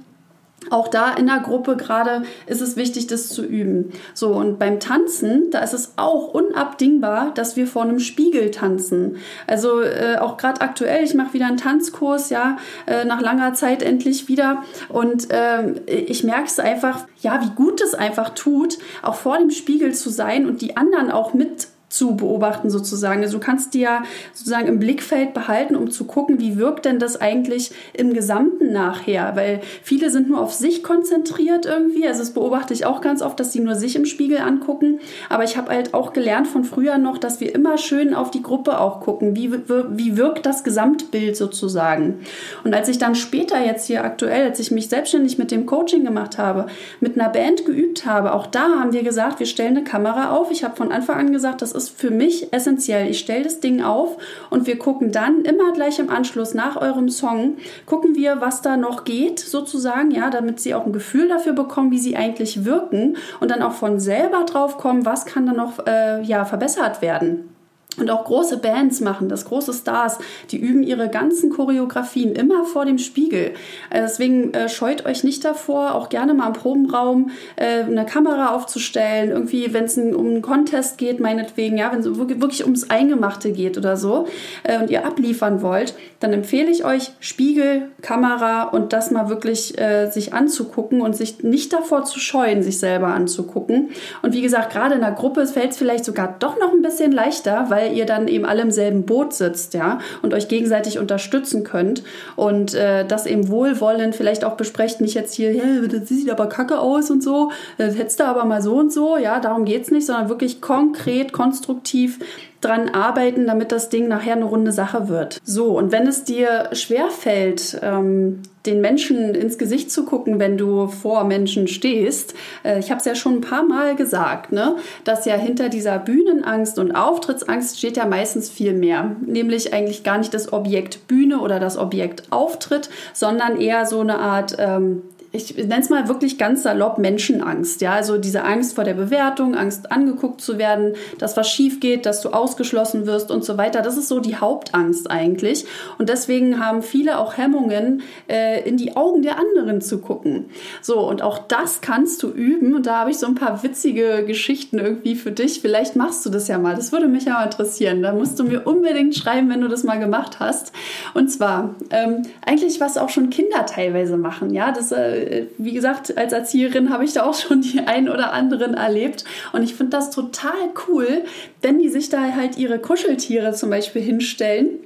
auch 0.71 0.89
da 0.89 1.13
in 1.13 1.27
der 1.27 1.39
Gruppe 1.39 1.77
gerade 1.77 2.25
ist 2.47 2.61
es 2.61 2.77
wichtig, 2.77 3.07
das 3.07 3.29
zu 3.29 3.45
üben. 3.45 3.93
So, 4.15 4.33
und 4.33 4.59
beim 4.59 4.81
Tanzen, 4.81 5.51
da 5.51 5.61
ist 5.61 5.75
es 5.75 5.93
auch 5.97 6.35
unabdingbar, 6.35 7.33
dass 7.35 7.57
wir 7.57 7.69
vor 7.69 7.83
einem 7.83 8.01
Spiegel 8.01 8.51
tanzen. 8.51 9.19
Also 9.47 9.81
äh, 9.83 10.17
auch 10.19 10.37
gerade 10.37 10.63
aktuell, 10.63 11.05
ich 11.05 11.15
mache 11.15 11.35
wieder 11.35 11.47
einen 11.47 11.59
Tanzkurs, 11.59 12.31
ja, 12.31 12.57
äh, 12.87 13.05
nach 13.05 13.21
langer 13.21 13.55
Zeit 13.55 13.83
endlich 13.83 14.27
wieder. 14.27 14.65
Und 14.89 15.31
äh, 15.31 15.73
ich 15.87 16.25
merke 16.25 16.47
es 16.47 16.59
einfach, 16.59 17.07
ja, 17.21 17.41
wie 17.45 17.55
gut 17.55 17.81
es 17.81 17.95
einfach 17.95 18.31
tut, 18.31 18.79
auch 19.03 19.15
vor 19.15 19.39
dem 19.39 19.51
Spiegel 19.51 19.95
zu 19.95 20.11
sein 20.11 20.47
und 20.47 20.63
die 20.63 20.77
anderen 20.77 21.13
auch 21.13 21.33
mit 21.33 21.69
zu 21.89 22.17
beobachten 22.17 22.69
sozusagen. 22.69 23.23
Also 23.23 23.39
du 23.39 23.45
kannst 23.45 23.73
dir 23.73 24.03
sozusagen 24.33 24.67
im 24.67 24.81
Blickfeld 24.81 25.35
behalten, 25.35 25.77
um 25.77 25.91
zu 25.91 26.05
gucken, 26.05 26.41
wie 26.41 26.57
wirkt 26.57 26.85
denn 26.85 26.99
das 26.99 27.21
eigentlich 27.21 27.71
im 27.93 28.13
Gesamten 28.13 28.73
nachher, 28.73 29.37
weil 29.37 29.61
viele 29.83 30.11
sind 30.11 30.29
nur 30.29 30.41
auf 30.41 30.53
sich 30.53 30.83
konzentriert 30.83 31.65
irgendwie. 31.65 32.07
Also 32.07 32.21
das 32.21 32.33
beobachte 32.33 32.75
ich 32.75 32.87
auch 32.87 33.01
ganz 33.01 33.23
oft, 33.23 33.39
dass 33.39 33.53
sie 33.53 33.61
nur 33.61 33.77
sich 33.77 33.95
im 33.95 34.05
Spiegel 34.05 34.39
angucken. 34.39 34.99
Aber 35.29 35.45
ich 35.45 35.57
habe 35.57 35.71
halt 35.71 35.95
auch 35.95 36.13
gelernt 36.13 36.49
von 36.49 36.65
früher 36.65 36.99
noch, 36.99 37.19
dass 37.19 37.41
wir 37.41 37.55
immer 37.55 37.79
schön 37.79 38.15
auf 38.15 38.33
die 38.33 38.43
Gruppe 38.43 38.81
auch 38.81 39.01
gucken. 39.01 39.37
Wie, 39.37 39.53
wie 39.53 40.17
wirkt 40.17 40.45
das 40.45 40.65
Gesamtbild 40.65 41.37
sozusagen? 41.37 42.21
Und 42.65 42.75
als 42.75 42.89
ich 42.89 42.99
dann 42.99 43.15
später 43.15 43.65
jetzt 43.65 43.87
hier 43.87 44.05
aktuell, 44.05 44.49
als 44.49 44.59
ich 44.59 44.73
mich 44.73 44.89
selbstständig 44.89 45.39
mit 45.39 45.53
dem 45.53 45.67
Coaching 45.67 46.05
gemacht 46.05 46.37
habe, 46.37 46.67
mit 46.99 47.19
einer 47.19 47.29
Band 47.29 47.65
geübt 47.65 48.07
habe, 48.07 48.35
auch 48.35 48.47
da 48.49 48.81
haben 48.81 48.93
wir 48.93 49.05
gesagt, 49.05 49.39
wir 49.39 49.47
stellen 49.47 49.77
eine 49.77 49.85
Kamera 49.85 50.31
auf. 50.31 50.51
Ich 50.51 50.65
habe 50.65 50.75
von 50.75 50.91
Anfang 50.91 51.19
an 51.19 51.33
gesagt, 51.33 51.63
das 51.63 51.76
ist 51.77 51.91
für 51.91 52.11
mich 52.11 52.53
essentiell. 52.53 53.11
Ich 53.11 53.19
stelle 53.19 53.45
das 53.45 53.61
Ding 53.61 53.83
auf 53.83 54.17
und 54.51 54.67
wir 54.67 54.79
gucken 54.79 55.13
dann 55.13 55.43
immer 55.43 55.73
gleich 55.73 55.99
im 55.99 56.11
Anschluss 56.11 56.55
nach 56.55 56.77
eurem 56.77 57.09
Song, 57.09 57.59
gucken 57.85 58.15
wir, 58.15 58.41
was 58.41 58.63
da 58.63 58.77
noch 58.77 59.05
geht, 59.05 59.39
sozusagen, 59.39 60.11
ja, 60.11 60.31
damit 60.31 60.61
sie 60.61 60.75
auch 60.75 60.87
ein 60.87 60.93
Gefühl 60.93 61.29
dafür 61.29 61.53
bekommen, 61.53 61.91
wie 61.91 61.99
sie 61.99 62.17
eigentlich 62.17 62.65
wirken 62.65 63.17
und 63.41 63.51
dann 63.51 63.63
auch 63.63 63.73
von 63.73 64.01
selber 64.01 64.45
drauf 64.45 64.79
kommen, 64.79 65.05
was 65.05 65.27
kann 65.27 65.47
da 65.47 65.53
noch 65.53 65.87
äh, 65.87 66.23
ja, 66.23 66.45
verbessert 66.45 67.03
werden. 67.03 67.56
Und 67.99 68.11
auch 68.11 68.25
große 68.25 68.59
Bands 68.59 69.01
machen 69.01 69.29
das, 69.29 69.45
große 69.47 69.73
Stars, 69.73 70.19
die 70.51 70.59
üben 70.59 70.83
ihre 70.83 71.09
ganzen 71.09 71.51
Choreografien 71.51 72.33
immer 72.33 72.65
vor 72.65 72.85
dem 72.85 72.99
Spiegel. 72.99 73.53
Äh, 73.91 74.03
deswegen 74.03 74.53
äh, 74.53 74.69
scheut 74.69 75.07
euch 75.07 75.25
nicht 75.25 75.45
davor, 75.45 75.95
auch 75.95 76.09
gerne 76.09 76.35
mal 76.35 76.49
im 76.49 76.53
Probenraum 76.53 77.31
äh, 77.57 77.83
eine 77.85 78.05
Kamera 78.05 78.55
aufzustellen, 78.55 79.31
irgendwie, 79.31 79.73
wenn 79.73 79.85
es 79.85 79.97
um 79.97 80.27
einen 80.27 80.43
Contest 80.43 80.99
geht, 80.99 81.21
meinetwegen, 81.21 81.79
ja, 81.79 81.91
wenn 81.93 82.01
es 82.01 82.07
wirklich 82.17 82.65
ums 82.65 82.91
Eingemachte 82.91 83.53
geht 83.53 83.79
oder 83.79 83.97
so 83.97 84.27
äh, 84.63 84.79
und 84.79 84.91
ihr 84.91 85.07
abliefern 85.07 85.63
wollt, 85.63 85.95
dann 86.21 86.33
empfehle 86.33 86.71
ich 86.71 86.85
euch 86.85 87.13
Spiegel, 87.21 87.91
Kamera 88.03 88.65
und 88.65 88.93
das 88.93 89.11
mal 89.11 89.29
wirklich 89.29 89.79
äh, 89.79 90.11
sich 90.11 90.35
anzugucken 90.35 91.01
und 91.01 91.17
sich 91.17 91.43
nicht 91.43 91.73
davor 91.73 92.05
zu 92.05 92.21
scheuen, 92.21 92.63
sich 92.63 92.79
selber 92.79 93.09
anzugucken. 93.09 93.91
Und 94.23 94.35
wie 94.35 94.43
gesagt, 94.43 94.73
gerade 94.73 94.95
in 94.95 95.01
der 95.01 95.13
Gruppe 95.13 95.47
fällt 95.47 95.73
es 95.73 95.79
vielleicht 95.79 96.05
sogar 96.05 96.37
doch 96.39 96.59
noch 96.59 96.73
ein 96.73 96.83
bisschen 96.83 97.13
leichter, 97.13 97.67
weil 97.69 97.86
ihr 97.93 98.07
dann 98.07 98.29
eben 98.29 98.45
alle 98.45 98.63
im 98.63 98.71
selben 98.71 99.05
Boot 99.05 99.33
sitzt, 99.33 99.75
ja, 99.75 99.99
und 100.23 100.35
euch 100.35 100.49
gegenseitig 100.49 100.99
unterstützen 100.99 101.65
könnt 101.65 102.03
und 102.37 102.75
äh, 102.75 103.05
das 103.07 103.27
eben 103.27 103.49
wohlwollend 103.49 104.15
vielleicht 104.15 104.45
auch 104.45 104.57
besprecht, 104.57 105.01
nicht 105.01 105.15
jetzt 105.15 105.35
hier, 105.35 105.51
hey, 105.51 105.89
das 105.89 106.09
sieht 106.09 106.31
aber 106.31 106.49
kacke 106.49 106.79
aus 106.79 107.11
und 107.11 107.23
so, 107.23 107.51
das 107.79 107.97
hättest 107.97 108.21
du 108.21 108.25
aber 108.25 108.45
mal 108.45 108.63
so 108.63 108.77
und 108.77 108.93
so, 108.93 109.17
ja, 109.17 109.41
darum 109.41 109.65
geht 109.65 109.83
es 109.83 109.91
nicht, 109.91 110.07
sondern 110.07 110.29
wirklich 110.29 110.61
konkret, 110.61 111.33
konstruktiv 111.33 112.19
dran 112.61 112.89
arbeiten, 112.89 113.47
damit 113.47 113.73
das 113.73 113.89
Ding 113.89 114.09
nachher 114.09 114.35
eine 114.35 114.45
runde 114.45 114.73
Sache 114.73 115.09
wird. 115.09 115.41
So, 115.45 115.77
und 115.77 115.93
wenn 115.93 116.07
es 116.07 116.25
dir 116.25 116.71
schwerfällt, 116.73 117.79
ähm, 117.83 118.43
den 118.67 118.81
Menschen 118.81 119.35
ins 119.35 119.59
Gesicht 119.59 119.91
zu 119.91 120.05
gucken, 120.05 120.39
wenn 120.39 120.59
du 120.59 120.89
vor 120.89 121.25
Menschen 121.25 121.69
stehst. 121.69 122.35
Äh, 122.65 122.79
ich 122.81 122.91
habe 122.91 122.99
es 122.99 123.05
ja 123.05 123.15
schon 123.15 123.37
ein 123.37 123.41
paar 123.41 123.63
Mal 123.63 123.97
gesagt, 123.97 124.53
ne, 124.53 124.77
dass 125.05 125.25
ja 125.25 125.35
hinter 125.35 125.69
dieser 125.69 125.99
Bühnenangst 125.99 126.79
und 126.79 126.93
Auftrittsangst 126.93 127.79
steht 127.79 127.97
ja 127.97 128.07
meistens 128.07 128.51
viel 128.51 128.73
mehr. 128.73 129.17
Nämlich 129.25 129.73
eigentlich 129.73 130.03
gar 130.03 130.19
nicht 130.19 130.35
das 130.35 130.53
Objekt 130.53 131.07
Bühne 131.09 131.41
oder 131.41 131.61
das 131.61 131.79
Objekt 131.79 132.25
Auftritt, 132.31 132.91
sondern 133.13 133.61
eher 133.61 133.87
so 133.87 134.01
eine 134.01 134.19
Art 134.19 134.57
ähm, 134.59 135.03
ich 135.37 135.57
nenne 135.57 135.81
es 135.81 135.91
mal 135.91 136.09
wirklich 136.09 136.39
ganz 136.39 136.63
salopp 136.63 136.99
Menschenangst. 136.99 137.81
Ja, 137.81 137.93
also 137.93 138.19
diese 138.19 138.45
Angst 138.45 138.75
vor 138.75 138.85
der 138.85 138.95
Bewertung, 138.95 139.55
Angst 139.55 139.93
angeguckt 139.93 140.41
zu 140.41 140.59
werden, 140.59 140.95
dass 141.19 141.37
was 141.37 141.49
schief 141.51 141.81
geht, 141.81 142.07
dass 142.07 142.21
du 142.21 142.31
ausgeschlossen 142.31 143.07
wirst 143.07 143.31
und 143.31 143.45
so 143.45 143.59
weiter. 143.59 143.83
Das 143.83 143.97
ist 143.97 144.09
so 144.09 144.21
die 144.21 144.37
Hauptangst 144.37 145.11
eigentlich. 145.11 145.67
Und 145.99 146.09
deswegen 146.09 146.65
haben 146.65 146.83
viele 146.83 147.19
auch 147.19 147.37
Hemmungen, 147.37 148.03
äh, 148.29 148.67
in 148.69 148.77
die 148.77 148.97
Augen 148.97 149.23
der 149.23 149.39
anderen 149.39 149.81
zu 149.81 149.99
gucken. 149.99 150.47
So, 150.83 151.01
und 151.01 151.23
auch 151.23 151.39
das 151.39 151.81
kannst 151.81 152.23
du 152.23 152.31
üben. 152.31 152.75
Und 152.75 152.87
da 152.87 153.01
habe 153.01 153.11
ich 153.11 153.19
so 153.19 153.27
ein 153.27 153.35
paar 153.35 153.63
witzige 153.63 154.25
Geschichten 154.27 154.79
irgendwie 154.79 155.15
für 155.15 155.33
dich. 155.33 155.61
Vielleicht 155.61 155.97
machst 155.97 156.25
du 156.25 156.31
das 156.31 156.49
ja 156.49 156.59
mal. 156.59 156.75
Das 156.75 156.93
würde 156.93 157.09
mich 157.09 157.25
ja 157.25 157.35
mal 157.35 157.45
interessieren. 157.45 158.03
Da 158.03 158.13
musst 158.13 158.39
du 158.39 158.45
mir 158.45 158.67
unbedingt 158.67 159.15
schreiben, 159.15 159.51
wenn 159.51 159.61
du 159.61 159.69
das 159.69 159.85
mal 159.85 159.99
gemacht 159.99 160.41
hast. 160.41 160.73
Und 161.15 161.29
zwar 161.29 161.75
ähm, 161.91 162.23
eigentlich, 162.45 162.81
was 162.81 162.97
auch 162.97 163.09
schon 163.09 163.31
Kinder 163.31 163.67
teilweise 163.67 164.17
machen. 164.17 164.53
Ja, 164.55 164.73
das 164.73 164.93
äh, 164.93 165.26
wie 165.59 165.73
gesagt, 165.73 166.17
als 166.17 166.33
Erzieherin 166.33 166.91
habe 166.91 167.05
ich 167.05 167.13
da 167.13 167.25
auch 167.25 167.35
schon 167.35 167.61
die 167.61 167.81
ein 167.81 168.09
oder 168.09 168.33
anderen 168.33 168.75
erlebt. 168.75 169.25
Und 169.53 169.63
ich 169.63 169.75
finde 169.75 169.97
das 169.97 170.11
total 170.11 170.71
cool, 170.89 171.23
wenn 171.63 171.79
die 171.79 171.89
sich 171.89 172.09
da 172.09 172.33
halt 172.35 172.59
ihre 172.59 172.79
Kuscheltiere 172.79 173.53
zum 173.53 173.71
Beispiel 173.71 174.03
hinstellen 174.03 174.81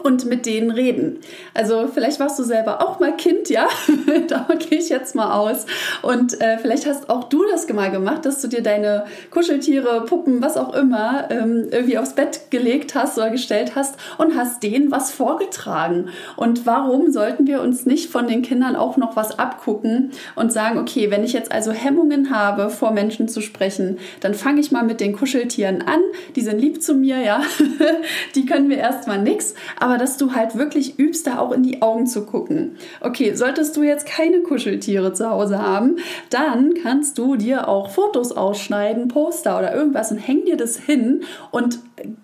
und 0.00 0.26
mit 0.26 0.46
denen 0.46 0.70
reden. 0.70 1.20
Also 1.54 1.88
vielleicht 1.92 2.20
warst 2.20 2.38
du 2.38 2.44
selber 2.44 2.82
auch 2.82 3.00
mal 3.00 3.16
Kind, 3.16 3.50
ja? 3.50 3.68
da 4.28 4.46
gehe 4.58 4.78
ich 4.78 4.88
jetzt 4.88 5.14
mal 5.14 5.32
aus. 5.32 5.66
Und 6.02 6.40
äh, 6.40 6.58
vielleicht 6.58 6.86
hast 6.86 7.10
auch 7.10 7.24
du 7.24 7.44
das 7.50 7.68
mal 7.68 7.90
gemacht, 7.90 8.24
dass 8.24 8.40
du 8.40 8.48
dir 8.48 8.62
deine 8.62 9.04
Kuscheltiere, 9.30 10.04
Puppen, 10.04 10.40
was 10.42 10.56
auch 10.56 10.74
immer, 10.74 11.30
ähm, 11.30 11.68
irgendwie 11.70 11.98
aufs 11.98 12.14
Bett 12.14 12.50
gelegt 12.50 12.94
hast 12.94 13.18
oder 13.18 13.30
gestellt 13.30 13.72
hast 13.74 13.96
und 14.16 14.36
hast 14.36 14.62
denen 14.62 14.90
was 14.90 15.10
vorgetragen. 15.12 16.08
Und 16.36 16.66
warum 16.66 17.12
sollten 17.12 17.46
wir 17.46 17.60
uns 17.60 17.86
nicht 17.86 18.10
von 18.10 18.26
den 18.26 18.42
Kindern 18.42 18.76
auch 18.76 18.96
noch 18.96 19.16
was 19.16 19.38
abgucken 19.38 20.12
und 20.34 20.52
sagen, 20.52 20.78
okay, 20.78 21.10
wenn 21.10 21.24
ich 21.24 21.32
jetzt 21.32 21.52
also 21.52 21.72
Hemmungen 21.72 22.34
habe, 22.34 22.70
vor 22.70 22.92
Menschen 22.92 23.28
zu 23.28 23.40
sprechen, 23.40 23.98
dann 24.20 24.34
fange 24.34 24.60
ich 24.60 24.72
mal 24.72 24.84
mit 24.84 25.00
den 25.00 25.14
Kuscheltieren 25.14 25.82
an. 25.82 26.00
Die 26.36 26.40
sind 26.40 26.60
lieb 26.60 26.82
zu 26.82 26.94
mir, 26.94 27.20
ja. 27.20 27.42
die 28.34 28.46
können 28.46 28.68
mir 28.68 28.78
erstmal 28.78 29.20
nichts 29.20 29.54
dass 29.96 30.16
du 30.16 30.34
halt 30.34 30.58
wirklich 30.58 30.98
übst, 30.98 31.26
da 31.26 31.38
auch 31.38 31.52
in 31.52 31.62
die 31.62 31.80
Augen 31.80 32.06
zu 32.06 32.26
gucken. 32.26 32.76
Okay, 33.00 33.34
solltest 33.34 33.76
du 33.76 33.82
jetzt 33.82 34.06
keine 34.06 34.40
Kuscheltiere 34.40 35.12
zu 35.12 35.30
Hause 35.30 35.62
haben, 35.62 35.96
dann 36.30 36.74
kannst 36.74 37.16
du 37.16 37.36
dir 37.36 37.68
auch 37.68 37.90
Fotos 37.90 38.32
ausschneiden, 38.32 39.08
Poster 39.08 39.58
oder 39.58 39.74
irgendwas 39.74 40.10
und 40.10 40.18
häng 40.18 40.44
dir 40.44 40.56
das 40.56 40.76
hin 40.76 41.22
und 41.50 41.78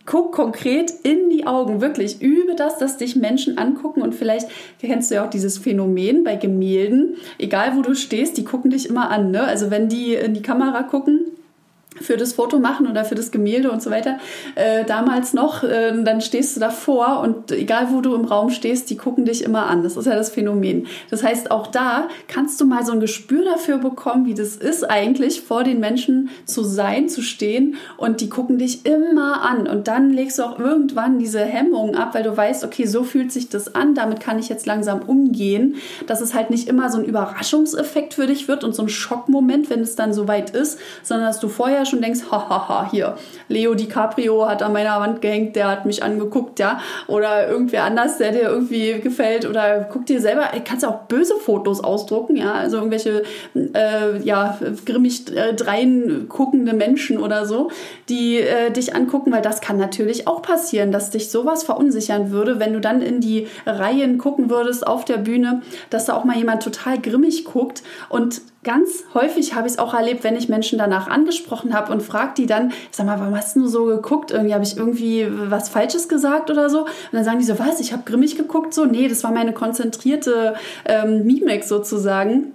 guck 0.07 0.33
konkret 0.33 0.93
in 1.03 1.31
die 1.31 1.47
Augen. 1.47 1.81
Wirklich 1.81 2.21
übe 2.21 2.55
das, 2.55 2.79
dass 2.79 2.97
dich 2.97 3.17
Menschen 3.17 3.59
angucken 3.59 4.03
und 4.03 4.15
vielleicht 4.15 4.49
kennst 4.81 5.11
du 5.11 5.17
ja 5.17 5.25
auch 5.25 5.31
dieses 5.31 5.59
Phänomen 5.59 6.25
bei 6.25 6.37
Gemälden. 6.37 7.17
Egal 7.39 7.77
wo 7.77 7.83
du 7.83 7.95
stehst, 7.95 8.37
die 8.37 8.45
gucken 8.45 8.71
dich 8.71 8.89
immer 8.89 9.11
an. 9.11 9.31
Ne? 9.31 9.43
Also 9.43 9.71
wenn 9.71 9.89
die 9.89 10.15
in 10.15 10.35
die 10.35 10.43
Kamera 10.43 10.83
gucken, 10.83 11.21
für 12.01 12.17
das 12.17 12.33
Foto 12.33 12.59
machen 12.59 12.87
oder 12.87 13.05
für 13.05 13.15
das 13.15 13.31
Gemälde 13.31 13.71
und 13.71 13.83
so 13.83 13.91
weiter. 13.91 14.19
Äh, 14.55 14.85
damals 14.85 15.33
noch, 15.33 15.63
äh, 15.63 15.93
dann 16.03 16.21
stehst 16.21 16.57
du 16.57 16.61
davor 16.61 17.21
und 17.21 17.53
egal 17.53 17.89
wo 17.91 18.01
du 18.01 18.15
im 18.15 18.25
Raum 18.25 18.51
stehst, 18.51 18.91
die 18.91 18.97
gucken 18.97 19.25
dich 19.25 19.45
immer 19.45 19.67
an. 19.67 19.83
Das 19.83 19.97
ist 19.97 20.07
ja 20.07 20.15
das 20.15 20.31
Phänomen. 20.31 20.87
Das 21.11 21.23
heißt, 21.23 21.51
auch 21.51 21.67
da 21.67 22.09
kannst 22.29 22.61
du 22.61 22.67
mal 22.67 22.85
so 22.85 22.93
ein 22.93 23.01
Gespür 23.01 23.45
dafür 23.45 23.79
bekommen, 23.79 24.27
wie 24.27 24.35
das 24.35 24.57
ist 24.57 24.89
eigentlich, 24.89 25.43
vor 25.43 25.65
den 25.65 25.81
Menschen 25.81 26.31
zu 26.45 26.65
sein, 26.65 27.09
zu 27.09 27.23
stehen 27.23 27.77
und 27.97 28.21
die 28.21 28.29
gucken 28.29 28.59
dich 28.59 28.87
immer 28.87 29.43
an. 29.43 29.67
Und 29.67 29.89
dann 29.89 30.11
legst 30.11 30.39
du 30.39 30.43
auch 30.45 30.59
irgendwann 30.59 31.19
diese 31.19 31.41
Hemmungen 31.41 31.95
ab, 31.95 32.15
weil 32.15 32.23
du 32.23 32.37
weißt, 32.37 32.65
okay, 32.65 32.87
so 32.87 33.05
fühlt 33.05 33.33
sich 33.33 33.49
das 33.49 33.75
an, 33.75 33.95
damit 33.95 34.21
kann 34.21 34.39
ich 34.39 34.49
jetzt 34.49 34.67
langsam 34.67 35.03
umgehen, 35.03 35.77
dass 36.07 36.21
es 36.21 36.35
halt 36.35 36.51
nicht 36.51 36.69
immer 36.69 36.91
so 36.91 36.99
ein 36.99 37.05
Überraschungseffekt 37.05 38.15
für 38.15 38.27
dich 38.27 38.49
wird 38.49 38.65
und 38.65 38.75
so 38.75 38.83
ein 38.83 38.89
Schockmoment, 38.89 39.71
wenn 39.71 39.81
es 39.81 39.97
dann 39.97 40.13
soweit 40.13 40.51
ist, 40.51 40.79
sondern 41.03 41.27
dass 41.27 41.41
du 41.41 41.49
vorher 41.49 41.84
schon 41.85 42.01
denkst, 42.01 42.21
hahaha, 42.31 42.89
hier, 42.91 43.17
Leo 43.49 43.75
DiCaprio 43.75 44.49
hat 44.49 44.63
an 44.63 44.73
meiner 44.73 45.01
Wand 45.01 45.21
gehängt, 45.21 45.57
der 45.57 45.69
hat 45.69 45.87
mich 45.87 46.03
angeguckt, 46.03 46.59
ja, 46.59 46.81
oder 47.07 47.49
irgendwer 47.49 47.85
anders, 47.85 48.19
der 48.19 48.33
dir 48.33 48.43
irgendwie 48.43 49.01
gefällt, 49.01 49.49
oder 49.49 49.89
guck 49.93 50.07
dir 50.07 50.21
selber, 50.21 50.49
kannst 50.65 50.85
auch 50.85 51.03
böse 51.03 51.37
Fotos 51.37 51.83
ausdrucken, 51.83 52.37
ja, 52.37 52.53
also 52.53 52.77
irgendwelche, 52.79 53.23
äh, 53.55 54.19
ja, 54.23 54.59
grimmig 54.85 55.35
äh, 55.35 55.55
drein 55.55 56.27
guckende 56.29 56.73
Menschen 56.73 57.19
oder 57.19 57.47
so, 57.47 57.71
die 58.09 58.39
äh, 58.39 58.71
dich 58.71 58.95
angucken, 58.95 59.33
weil 59.33 59.43
das 59.43 59.61
kann 59.61 59.79
natürlich 59.79 60.27
auch 60.27 60.43
passieren, 60.43 60.93
dass 60.93 61.11
dich 61.11 61.31
sowas 61.31 61.65
verunsichern 61.65 62.31
würde, 62.31 62.61
wenn 62.61 62.73
du 62.73 62.81
dann 62.81 63.03
in 63.03 63.21
die 63.21 63.49
Reihen 63.67 64.19
gucken 64.19 64.51
würdest 64.51 64.87
auf 64.87 65.05
der 65.05 65.19
Bühne, 65.19 65.63
dass 65.91 66.07
da 66.07 66.15
auch 66.15 66.25
mal 66.25 66.37
jemand 66.37 66.63
total 66.63 67.01
grimmig 67.01 67.45
guckt 67.45 67.83
und 68.09 68.43
ganz 68.65 69.05
häufig 69.15 69.55
habe 69.55 69.67
ich 69.67 69.75
es 69.75 69.79
auch 69.79 69.95
erlebt, 69.95 70.25
wenn 70.25 70.37
ich 70.37 70.49
Menschen 70.49 70.79
danach 70.79 71.09
angesprochen 71.09 71.75
habe 71.75 71.93
und 71.93 72.03
frage 72.03 72.33
die 72.37 72.47
dann, 72.47 72.73
sag 72.91 73.07
mal, 73.07 73.21
warum 73.21 73.37
hast 73.37 73.55
du 73.57 73.67
so 73.69 73.85
geguckt? 73.85 74.31
Irgendwie 74.31 74.55
habe 74.55 74.65
ich 74.65 74.77
irgendwie 74.77 75.29
was 75.31 75.69
Falsches 75.69 76.09
gesagt 76.09 76.51
oder 76.51 76.69
so. 76.69 76.81
Und 76.81 76.91
dann 77.13 77.25
sagen 77.25 77.39
die 77.39 77.45
so, 77.45 77.59
was? 77.59 77.81
Ich 77.81 77.93
habe 77.93 78.03
grimmig 78.05 78.37
geguckt? 78.37 78.75
So, 78.75 78.85
nee, 78.85 79.07
das 79.07 79.23
war 79.23 79.31
meine 79.31 79.53
konzentrierte 79.53 80.55
ähm, 80.87 81.25
Mimik 81.25 81.65
sozusagen. 81.65 82.53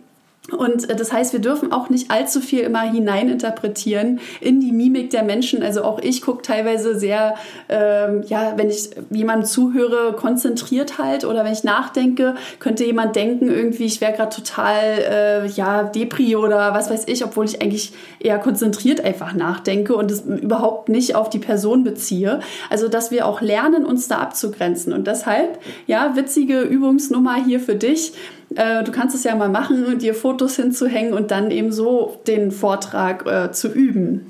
Und 0.52 0.90
äh, 0.90 0.96
das 0.96 1.12
heißt, 1.12 1.34
wir 1.34 1.40
dürfen 1.40 1.72
auch 1.72 1.90
nicht 1.90 2.12
allzu 2.12 2.42
viel 2.42 2.62
immer 2.62 2.82
hineininterpretieren 2.82 4.20
in 4.42 4.60
die 4.60 4.72
Mimik 4.72 5.10
der 5.10 5.24
Menschen. 5.24 5.64
Also 5.64 5.84
auch 5.84 6.00
ich 6.00 6.22
gucke 6.22 6.42
teilweise 6.42 6.98
sehr, 6.98 7.36
ähm, 7.68 8.24
ja, 8.28 8.54
wenn 8.58 8.70
ich 8.70 8.90
jemandem 9.10 9.46
zuhöre, 9.46 10.14
konzentriert 10.14 10.98
halt 10.98 11.26
oder 11.26 11.44
wenn 11.44 11.54
ich 11.54 11.64
nachdenke, 11.64 12.36
könnte 12.60 12.86
jemand 12.86 13.16
denken, 13.16 13.50
irgendwie, 13.50 13.86
ich 13.86 14.02
wäre 14.02 14.14
gerade 14.14 14.36
total, 14.36 14.76
äh, 14.76 15.48
ja, 15.48 15.84
Depri 15.84 16.36
oder 16.36 16.74
was 16.74 16.90
weiß 16.90 17.04
ich, 17.08 17.24
obwohl 17.24 17.46
ich 17.46 17.62
eigentlich 17.62 17.94
eher 18.20 18.40
konzentriert 18.40 19.04
einfach 19.04 19.34
nachdenke 19.34 19.96
und 19.96 20.12
es 20.12 20.22
überhaupt 20.22 20.90
nicht 20.90 21.16
auf 21.16 21.30
die 21.30 21.40
Person 21.40 21.84
beziehe. 21.84 22.40
Also, 22.70 22.88
dass 22.88 23.12
wir 23.12 23.26
auch 23.26 23.42
lernen, 23.42 23.86
uns 23.86 24.08
da 24.08 24.18
abzugrenzen. 24.18 24.94
Und 24.94 25.08
deshalb, 25.08 25.60
ja, 25.88 26.16
witzige 26.16 26.62
Übungsnummer 26.62 27.36
hier 27.44 27.60
für 27.60 27.76
dich 27.76 28.14
äh, 28.56 28.84
du 28.84 28.92
kannst 28.92 29.16
es 29.16 29.24
ja 29.24 29.36
mal 29.36 29.50
machen, 29.50 30.00
dir 30.00 30.14
Fotos 30.14 30.56
hinzuhängen 30.56 31.14
und 31.14 31.32
dann 31.32 31.52
eben 31.52 31.72
so 31.72 32.20
den 32.28 32.52
Vortrag 32.52 33.26
äh, 33.26 33.52
zu 33.52 33.70
üben. 33.70 34.26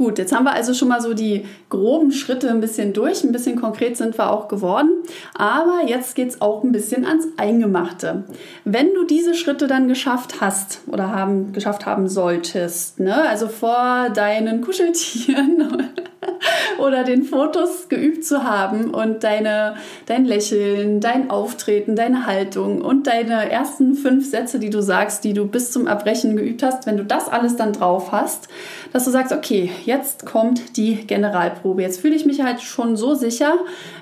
Gut, 0.00 0.16
jetzt 0.16 0.34
haben 0.34 0.44
wir 0.44 0.54
also 0.54 0.72
schon 0.72 0.88
mal 0.88 1.02
so 1.02 1.12
die 1.12 1.44
groben 1.68 2.10
Schritte 2.10 2.48
ein 2.48 2.62
bisschen 2.62 2.94
durch. 2.94 3.22
Ein 3.22 3.32
bisschen 3.32 3.60
konkret 3.60 3.98
sind 3.98 4.16
wir 4.16 4.30
auch 4.30 4.48
geworden. 4.48 4.88
Aber 5.34 5.82
jetzt 5.86 6.14
geht 6.14 6.30
es 6.30 6.40
auch 6.40 6.64
ein 6.64 6.72
bisschen 6.72 7.04
ans 7.04 7.28
Eingemachte. 7.36 8.24
Wenn 8.64 8.94
du 8.94 9.04
diese 9.04 9.34
Schritte 9.34 9.66
dann 9.66 9.88
geschafft 9.88 10.40
hast 10.40 10.80
oder 10.86 11.14
haben, 11.14 11.52
geschafft 11.52 11.84
haben 11.84 12.08
solltest, 12.08 12.98
ne? 12.98 13.28
also 13.28 13.46
vor 13.46 14.08
deinen 14.14 14.62
Kuscheltieren 14.62 15.90
oder 16.78 17.04
den 17.04 17.24
Fotos 17.24 17.88
geübt 17.88 18.24
zu 18.24 18.44
haben 18.44 18.90
und 18.90 19.24
deine, 19.24 19.76
dein 20.06 20.24
Lächeln, 20.24 21.00
dein 21.00 21.30
Auftreten, 21.30 21.96
deine 21.96 22.26
Haltung 22.26 22.82
und 22.82 23.06
deine 23.06 23.50
ersten 23.50 23.94
fünf 23.94 24.28
Sätze, 24.28 24.58
die 24.58 24.70
du 24.70 24.82
sagst, 24.82 25.24
die 25.24 25.32
du 25.32 25.46
bis 25.46 25.72
zum 25.72 25.86
Erbrechen 25.86 26.36
geübt 26.36 26.62
hast, 26.62 26.86
wenn 26.86 26.96
du 26.96 27.04
das 27.04 27.28
alles 27.28 27.56
dann 27.56 27.72
drauf 27.72 28.12
hast, 28.12 28.48
dass 28.92 29.04
du 29.04 29.10
sagst, 29.10 29.32
okay, 29.32 29.70
jetzt 29.84 30.26
kommt 30.26 30.76
die 30.76 31.06
Generalprobe. 31.06 31.82
Jetzt 31.82 32.00
fühle 32.00 32.16
ich 32.16 32.26
mich 32.26 32.42
halt 32.42 32.60
schon 32.60 32.96
so 32.96 33.14
sicher, 33.14 33.54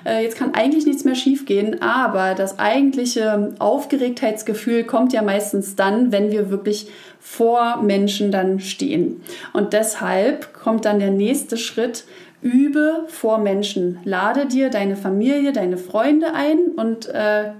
äh, 0.05 0.23
jetzt 0.23 0.37
kann 0.37 0.53
eigentlich 0.53 0.85
nichts 0.85 1.05
mehr 1.05 1.15
schiefgehen, 1.15 1.81
aber 1.81 2.35
das 2.35 2.59
eigentliche 2.59 3.53
Aufgeregtheitsgefühl 3.59 4.83
kommt 4.83 5.13
ja 5.13 5.21
meistens 5.21 5.75
dann, 5.75 6.11
wenn 6.11 6.31
wir 6.31 6.49
wirklich 6.49 6.87
vor 7.19 7.81
Menschen 7.81 8.31
dann 8.31 8.59
stehen. 8.59 9.21
Und 9.53 9.73
deshalb 9.73 10.53
kommt 10.53 10.85
dann 10.85 10.99
der 10.99 11.11
nächste 11.11 11.57
Schritt, 11.57 12.05
übe 12.41 13.05
vor 13.07 13.37
Menschen. 13.37 13.99
Lade 14.03 14.45
dir 14.45 14.69
deine 14.69 14.95
Familie, 14.95 15.51
deine 15.51 15.77
Freunde 15.77 16.33
ein 16.33 16.59
und 16.75 17.07
äh, 17.07 17.51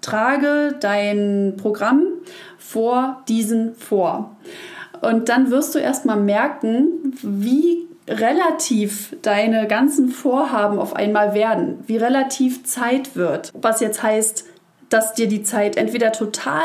trage 0.00 0.76
dein 0.80 1.54
Programm 1.56 2.04
vor 2.58 3.22
diesen 3.28 3.74
vor. 3.74 4.36
Und 5.00 5.28
dann 5.28 5.50
wirst 5.50 5.74
du 5.74 5.78
erstmal 5.78 6.18
merken, 6.18 7.14
wie 7.22 7.88
relativ 8.08 9.16
deine 9.22 9.66
ganzen 9.66 10.08
Vorhaben 10.08 10.78
auf 10.78 10.94
einmal 10.94 11.34
werden, 11.34 11.82
wie 11.86 11.96
relativ 11.96 12.64
Zeit 12.64 13.16
wird. 13.16 13.50
Was 13.54 13.80
jetzt 13.80 14.02
heißt, 14.02 14.44
dass 14.88 15.14
dir 15.14 15.28
die 15.28 15.42
Zeit 15.42 15.76
entweder 15.76 16.12
total 16.12 16.62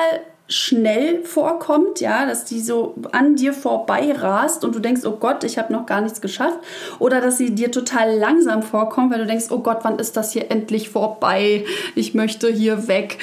schnell 0.50 1.24
vorkommt, 1.24 2.00
ja, 2.00 2.26
dass 2.26 2.46
die 2.46 2.62
so 2.62 2.96
an 3.12 3.36
dir 3.36 3.54
vorbei 3.54 4.14
rast 4.14 4.64
und 4.64 4.74
du 4.74 4.80
denkst, 4.80 5.02
oh 5.06 5.18
Gott, 5.20 5.44
ich 5.44 5.58
habe 5.58 5.74
noch 5.74 5.86
gar 5.86 6.00
nichts 6.00 6.22
geschafft, 6.22 6.60
oder 7.00 7.20
dass 7.20 7.38
sie 7.38 7.54
dir 7.54 7.70
total 7.70 8.16
langsam 8.16 8.64
vorkommt, 8.64 9.12
weil 9.12 9.20
du 9.20 9.26
denkst, 9.26 9.48
oh 9.50 9.60
Gott, 9.60 9.80
wann 9.84 10.00
ist 10.00 10.16
das 10.16 10.32
hier 10.32 10.50
endlich 10.50 10.90
vorbei? 10.90 11.66
Ich 11.96 12.14
möchte 12.14 12.48
hier 12.48 12.88
weg. 12.88 13.18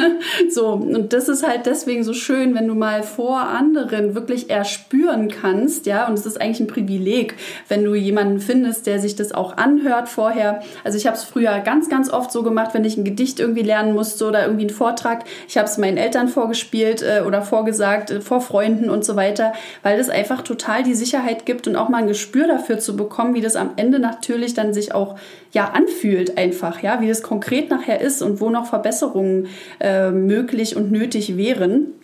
so, 0.50 0.68
und 0.68 1.12
das 1.12 1.28
ist 1.28 1.46
halt 1.46 1.66
deswegen 1.66 2.04
so 2.04 2.12
schön, 2.12 2.54
wenn 2.54 2.68
du 2.68 2.74
mal 2.74 3.02
vor 3.02 3.40
anderen 3.40 4.14
wirklich 4.14 4.48
erspüren 4.48 5.28
kannst, 5.28 5.86
ja, 5.86 6.06
und 6.06 6.14
es 6.14 6.26
ist 6.26 6.40
eigentlich 6.40 6.60
ein 6.60 6.68
Privileg, 6.68 7.34
wenn 7.66 7.82
du 7.82 7.94
jemanden 7.94 8.38
findest, 8.38 8.86
der 8.86 9.00
sich 9.00 9.16
das 9.16 9.32
auch 9.32 9.56
anhört 9.56 10.08
vorher. 10.08 10.62
Also 10.84 10.96
ich 10.96 11.08
habe 11.08 11.16
es 11.16 11.24
früher 11.24 11.58
ganz, 11.58 11.88
ganz 11.88 12.08
oft 12.08 12.30
so 12.30 12.44
gemacht, 12.44 12.70
wenn 12.72 12.84
ich 12.84 12.96
ein 12.96 13.04
Gedicht 13.04 13.40
irgendwie 13.40 13.62
lernen 13.62 13.94
musste 13.94 14.26
oder 14.26 14.42
irgendwie 14.42 14.66
einen 14.66 14.70
Vortrag. 14.70 15.24
Ich 15.48 15.58
habe 15.58 15.66
es 15.66 15.76
meinen 15.76 15.96
Eltern 15.96 16.28
vorgespielt 16.28 16.67
vorgespielt 16.68 17.02
äh, 17.02 17.22
oder 17.26 17.42
vorgesagt 17.42 18.10
äh, 18.10 18.20
vor 18.20 18.40
Freunden 18.40 18.90
und 18.90 19.04
so 19.04 19.16
weiter, 19.16 19.52
weil 19.82 19.98
das 19.98 20.08
einfach 20.08 20.42
total 20.42 20.82
die 20.82 20.94
Sicherheit 20.94 21.46
gibt 21.46 21.66
und 21.66 21.76
auch 21.76 21.88
mal 21.88 21.98
ein 21.98 22.06
Gespür 22.06 22.46
dafür 22.46 22.78
zu 22.78 22.96
bekommen, 22.96 23.34
wie 23.34 23.40
das 23.40 23.56
am 23.56 23.70
Ende 23.76 23.98
natürlich 23.98 24.54
dann 24.54 24.72
sich 24.72 24.94
auch 24.94 25.16
ja 25.52 25.70
anfühlt 25.70 26.36
einfach, 26.36 26.82
ja, 26.82 27.00
wie 27.00 27.08
das 27.08 27.22
konkret 27.22 27.70
nachher 27.70 28.00
ist 28.00 28.22
und 28.22 28.40
wo 28.40 28.50
noch 28.50 28.66
Verbesserungen 28.66 29.48
äh, 29.80 30.10
möglich 30.10 30.76
und 30.76 30.92
nötig 30.92 31.36
wären. 31.36 31.94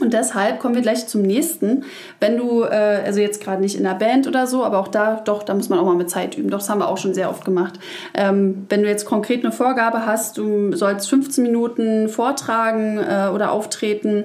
Und 0.00 0.12
deshalb 0.12 0.60
kommen 0.60 0.74
wir 0.74 0.82
gleich 0.82 1.06
zum 1.06 1.22
nächsten. 1.22 1.84
Wenn 2.20 2.36
du, 2.36 2.62
äh, 2.62 3.02
also 3.04 3.20
jetzt 3.20 3.42
gerade 3.42 3.60
nicht 3.60 3.76
in 3.76 3.84
der 3.84 3.94
Band 3.94 4.26
oder 4.26 4.46
so, 4.46 4.64
aber 4.64 4.78
auch 4.78 4.88
da, 4.88 5.20
doch, 5.24 5.42
da 5.42 5.54
muss 5.54 5.68
man 5.68 5.78
auch 5.78 5.84
mal 5.84 5.96
mit 5.96 6.10
Zeit 6.10 6.36
üben. 6.36 6.50
Doch, 6.50 6.58
das 6.58 6.70
haben 6.70 6.78
wir 6.78 6.88
auch 6.88 6.98
schon 6.98 7.14
sehr 7.14 7.30
oft 7.30 7.44
gemacht. 7.44 7.78
Ähm, 8.14 8.66
wenn 8.68 8.82
du 8.82 8.88
jetzt 8.88 9.04
konkret 9.04 9.44
eine 9.44 9.52
Vorgabe 9.52 10.06
hast, 10.06 10.38
du 10.38 10.74
sollst 10.74 11.08
15 11.10 11.42
Minuten 11.42 12.08
vortragen 12.08 12.98
äh, 12.98 13.28
oder 13.34 13.52
auftreten, 13.52 14.24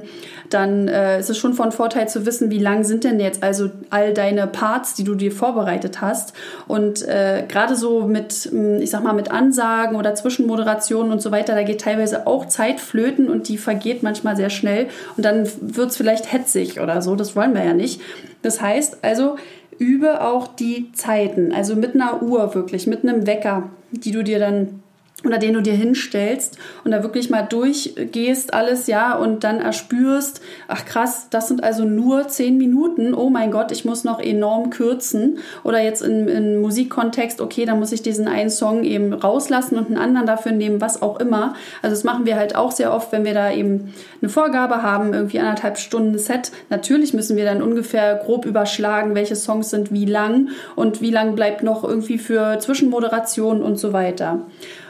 dann 0.54 0.88
äh, 0.88 1.20
ist 1.20 1.30
es 1.30 1.38
schon 1.38 1.54
von 1.54 1.72
Vorteil 1.72 2.08
zu 2.08 2.26
wissen, 2.26 2.52
wie 2.52 2.60
lang 2.60 2.84
sind 2.84 3.04
denn 3.04 3.20
jetzt 3.20 3.44
also 3.44 3.70
all 3.89 4.13
deine 4.13 4.48
Parts, 4.48 4.94
die 4.94 5.04
du 5.04 5.16
dir 5.16 5.32
vorbereitet 5.32 6.02
hast. 6.02 6.34
Und 6.68 7.02
äh, 7.08 7.44
gerade 7.48 7.76
so 7.76 8.02
mit, 8.02 8.50
hm, 8.52 8.82
ich 8.82 8.89
sag 8.89 9.04
mal, 9.04 9.13
mit 9.13 9.32
Ansagen 9.32 9.96
oder 9.96 10.16
Zwischenmoderationen 10.16 11.12
und 11.12 11.22
so 11.22 11.32
weiter, 11.32 11.56
da 11.56 11.63
geht 11.63 11.82
teilweise 11.82 12.28
auch 12.28 12.48
Zeit 12.48 12.80
flöten 12.80 13.30
und 13.30 13.48
die 13.48 13.58
vergeht 13.58 14.04
manchmal 14.04 14.36
sehr 14.36 14.50
schnell. 14.50 14.88
Und 15.18 15.26
dann 15.26 15.48
wird 15.62 15.89
es 15.92 15.98
vielleicht 15.98 16.32
hetzig 16.32 16.80
oder 16.80 17.02
so. 17.02 17.16
Das 17.16 17.36
wollen 17.36 17.54
wir 17.54 17.63
ja 17.63 17.74
nicht. 17.74 18.02
Das 18.42 18.62
heißt 18.62 19.00
also, 19.02 19.38
übe 19.80 20.22
auch 20.22 20.48
die 20.48 20.92
Zeiten, 20.94 21.52
also 21.52 21.76
mit 21.76 21.96
einer 21.96 22.22
Uhr 22.22 22.54
wirklich, 22.54 22.88
mit 22.88 23.04
einem 23.04 23.26
Wecker, 23.26 23.70
die 23.92 24.12
du 24.12 24.24
dir 24.24 24.39
dann 24.39 24.83
oder 25.26 25.38
den 25.38 25.54
du 25.54 25.62
dir 25.62 25.74
hinstellst 25.74 26.58
und 26.84 26.92
da 26.92 27.02
wirklich 27.02 27.30
mal 27.30 27.44
durchgehst 27.44 28.54
alles, 28.54 28.88
ja, 28.88 29.16
und 29.16 29.44
dann 29.44 29.60
erspürst, 29.60 30.42
ach 30.68 30.86
krass, 30.86 31.28
das 31.30 31.48
sind 31.48 31.64
also 31.64 31.86
nur 31.86 32.28
zehn 32.28 32.58
Minuten, 32.58 33.14
oh 33.14 33.30
mein 33.30 33.52
Gott, 33.52 33.72
ich 33.72 33.86
muss 33.86 34.04
noch 34.04 34.20
enorm 34.20 34.70
kürzen. 34.70 35.38
Oder 35.64 35.82
jetzt 35.82 36.02
im, 36.02 36.28
im 36.28 36.62
Musikkontext, 36.62 37.40
okay, 37.42 37.66
dann 37.66 37.80
muss 37.80 37.92
ich 37.92 38.02
diesen 38.02 38.28
einen 38.28 38.50
Song 38.50 38.84
eben 38.84 39.14
rauslassen 39.14 39.78
und 39.78 39.88
einen 39.88 39.98
anderen 39.98 40.28
dafür 40.28 40.52
nehmen, 40.52 40.82
was 40.82 41.02
auch 41.02 41.20
immer. 41.20 41.54
Also 41.82 41.96
das 41.96 42.04
machen 42.04 42.26
wir 42.26 42.36
halt 42.36 42.56
auch 42.56 42.72
sehr 42.72 42.94
oft, 42.94 43.12
wenn 43.12 43.24
wir 43.24 43.34
da 43.34 43.52
eben 43.52 43.94
eine 44.22 44.30
Vorgabe 44.30 44.84
haben, 44.84 45.14
irgendwie 45.14 45.40
anderthalb 45.40 45.78
Stunden 45.78 46.18
Set. 46.18 46.52
Natürlich 46.70 47.14
müssen 47.14 47.38
wir 47.38 47.46
dann 47.46 47.62
ungefähr 47.62 48.16
grob 48.16 48.46
überschlagen, 48.46 49.16
welche 49.16 49.36
Songs 49.36 49.70
sind 49.70 49.92
wie 49.92 50.06
lang 50.06 50.50
und 50.76 51.02
wie 51.02 51.12
lang 51.12 51.36
bleibt 51.36 51.64
noch 51.64 51.84
irgendwie 51.84 52.18
für 52.18 52.60
Zwischenmoderation 52.60 53.62
und 53.62 53.78
so 53.78 53.94
weiter. 53.94 54.42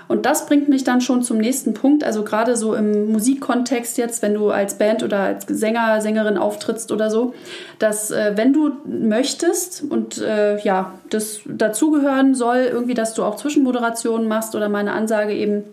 Und 0.08 0.26
das 0.26 0.46
bringt 0.46 0.70
mich 0.70 0.84
dann 0.84 1.02
schon 1.02 1.24
zum 1.24 1.38
nächsten 1.38 1.74
Punkt. 1.74 2.04
Also 2.04 2.24
gerade 2.24 2.56
so 2.56 2.76
im 2.76 3.12
Musikkontext 3.12 3.98
jetzt, 3.98 4.22
wenn 4.22 4.34
du 4.34 4.50
als 4.50 4.78
Band 4.78 5.04
oder 5.04 5.20
als 5.20 5.46
Sänger, 5.48 6.02
Sängerin 6.02 6.38
auftrittst 6.38 6.92
oder 6.92 7.10
so, 7.10 7.34
dass 7.80 8.12
äh, 8.12 8.34
wenn 8.36 8.54
du 8.54 8.72
möchtest 8.86 9.84
und 9.90 10.20
äh, 10.20 10.60
ja, 10.62 10.94
das 11.10 11.42
dazugehören 11.46 12.36
soll, 12.36 12.68
irgendwie, 12.72 12.94
dass 12.94 13.14
du 13.14 13.24
auch 13.24 13.36
Zwischenmoderationen 13.36 14.28
machst 14.28 14.56
oder 14.56 14.70
meine 14.70 14.94
Ansage 14.94 15.34
eben 15.34 15.64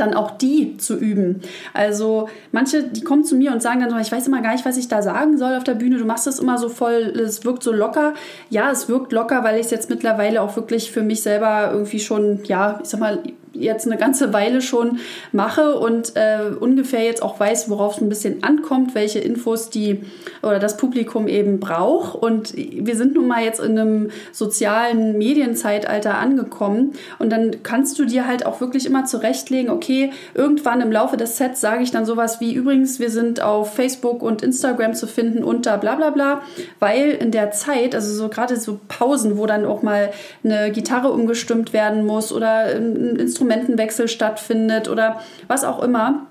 dann 0.00 0.14
auch 0.14 0.32
die 0.32 0.76
zu 0.78 0.96
üben. 0.96 1.42
Also 1.74 2.28
manche, 2.52 2.82
die 2.82 3.02
kommen 3.02 3.24
zu 3.24 3.36
mir 3.36 3.52
und 3.52 3.62
sagen 3.62 3.80
dann 3.80 3.90
so, 3.90 3.96
ich 3.98 4.10
weiß 4.10 4.26
immer 4.26 4.40
gar 4.40 4.52
nicht, 4.52 4.64
was 4.64 4.76
ich 4.76 4.88
da 4.88 5.02
sagen 5.02 5.38
soll 5.38 5.54
auf 5.54 5.64
der 5.64 5.74
Bühne. 5.74 5.98
Du 5.98 6.04
machst 6.04 6.26
das 6.26 6.38
immer 6.38 6.58
so 6.58 6.68
voll, 6.68 7.12
es 7.16 7.44
wirkt 7.44 7.62
so 7.62 7.72
locker. 7.72 8.14
Ja, 8.48 8.70
es 8.70 8.88
wirkt 8.88 9.12
locker, 9.12 9.44
weil 9.44 9.56
ich 9.56 9.66
es 9.66 9.70
jetzt 9.70 9.90
mittlerweile 9.90 10.42
auch 10.42 10.56
wirklich 10.56 10.90
für 10.90 11.02
mich 11.02 11.22
selber 11.22 11.70
irgendwie 11.72 12.00
schon, 12.00 12.40
ja, 12.44 12.80
ich 12.82 12.88
sag 12.88 13.00
mal, 13.00 13.18
jetzt 13.60 13.86
eine 13.86 13.96
ganze 13.96 14.32
Weile 14.32 14.62
schon 14.62 14.98
mache 15.32 15.78
und 15.78 16.16
äh, 16.16 16.50
ungefähr 16.58 17.04
jetzt 17.04 17.22
auch 17.22 17.38
weiß, 17.38 17.70
worauf 17.70 17.96
es 17.96 18.02
ein 18.02 18.08
bisschen 18.08 18.42
ankommt, 18.42 18.94
welche 18.94 19.18
Infos 19.18 19.70
die 19.70 20.00
oder 20.42 20.58
das 20.58 20.76
Publikum 20.76 21.28
eben 21.28 21.60
braucht. 21.60 22.14
Und 22.14 22.54
wir 22.56 22.96
sind 22.96 23.14
nun 23.14 23.26
mal 23.26 23.44
jetzt 23.44 23.60
in 23.60 23.78
einem 23.78 24.10
sozialen 24.32 25.18
Medienzeitalter 25.18 26.18
angekommen 26.18 26.92
und 27.18 27.30
dann 27.30 27.62
kannst 27.62 27.98
du 27.98 28.04
dir 28.04 28.26
halt 28.26 28.46
auch 28.46 28.60
wirklich 28.60 28.86
immer 28.86 29.04
zurechtlegen, 29.04 29.70
okay, 29.70 30.12
irgendwann 30.34 30.80
im 30.80 30.92
Laufe 30.92 31.16
des 31.16 31.36
Sets 31.36 31.60
sage 31.60 31.82
ich 31.82 31.90
dann 31.90 32.06
sowas 32.06 32.40
wie 32.40 32.54
übrigens, 32.54 32.98
wir 32.98 33.10
sind 33.10 33.42
auf 33.42 33.74
Facebook 33.74 34.22
und 34.22 34.42
Instagram 34.42 34.94
zu 34.94 35.06
finden 35.06 35.44
unter 35.44 35.78
bla 35.78 35.94
bla 35.94 36.10
bla, 36.10 36.42
weil 36.78 37.10
in 37.10 37.30
der 37.30 37.50
Zeit, 37.50 37.94
also 37.94 38.12
so 38.12 38.28
gerade 38.28 38.56
so 38.56 38.80
Pausen, 38.88 39.36
wo 39.36 39.46
dann 39.46 39.64
auch 39.64 39.82
mal 39.82 40.10
eine 40.44 40.70
Gitarre 40.70 41.10
umgestimmt 41.12 41.72
werden 41.72 42.04
muss 42.06 42.32
oder 42.32 42.64
ein 42.76 43.16
Instrument 43.16 43.49
Instrumentenwechsel 43.50 44.08
stattfindet 44.08 44.88
oder 44.88 45.20
was 45.48 45.64
auch 45.64 45.82
immer. 45.82 46.26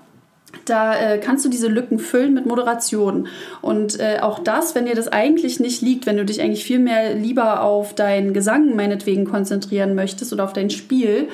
Da 0.64 0.98
äh, 0.98 1.18
kannst 1.18 1.44
du 1.44 1.48
diese 1.48 1.68
Lücken 1.68 2.00
füllen 2.00 2.34
mit 2.34 2.44
Moderation. 2.44 3.28
Und 3.62 4.00
äh, 4.00 4.18
auch 4.20 4.40
das, 4.40 4.74
wenn 4.74 4.86
dir 4.86 4.96
das 4.96 5.06
eigentlich 5.06 5.60
nicht 5.60 5.80
liegt, 5.80 6.06
wenn 6.06 6.16
du 6.16 6.24
dich 6.24 6.40
eigentlich 6.40 6.64
viel 6.64 6.80
mehr 6.80 7.14
lieber 7.14 7.62
auf 7.62 7.94
deinen 7.94 8.32
Gesang 8.34 8.74
meinetwegen 8.74 9.26
konzentrieren 9.26 9.94
möchtest 9.94 10.32
oder 10.32 10.42
auf 10.44 10.52
dein 10.52 10.70
Spiel, 10.70 11.28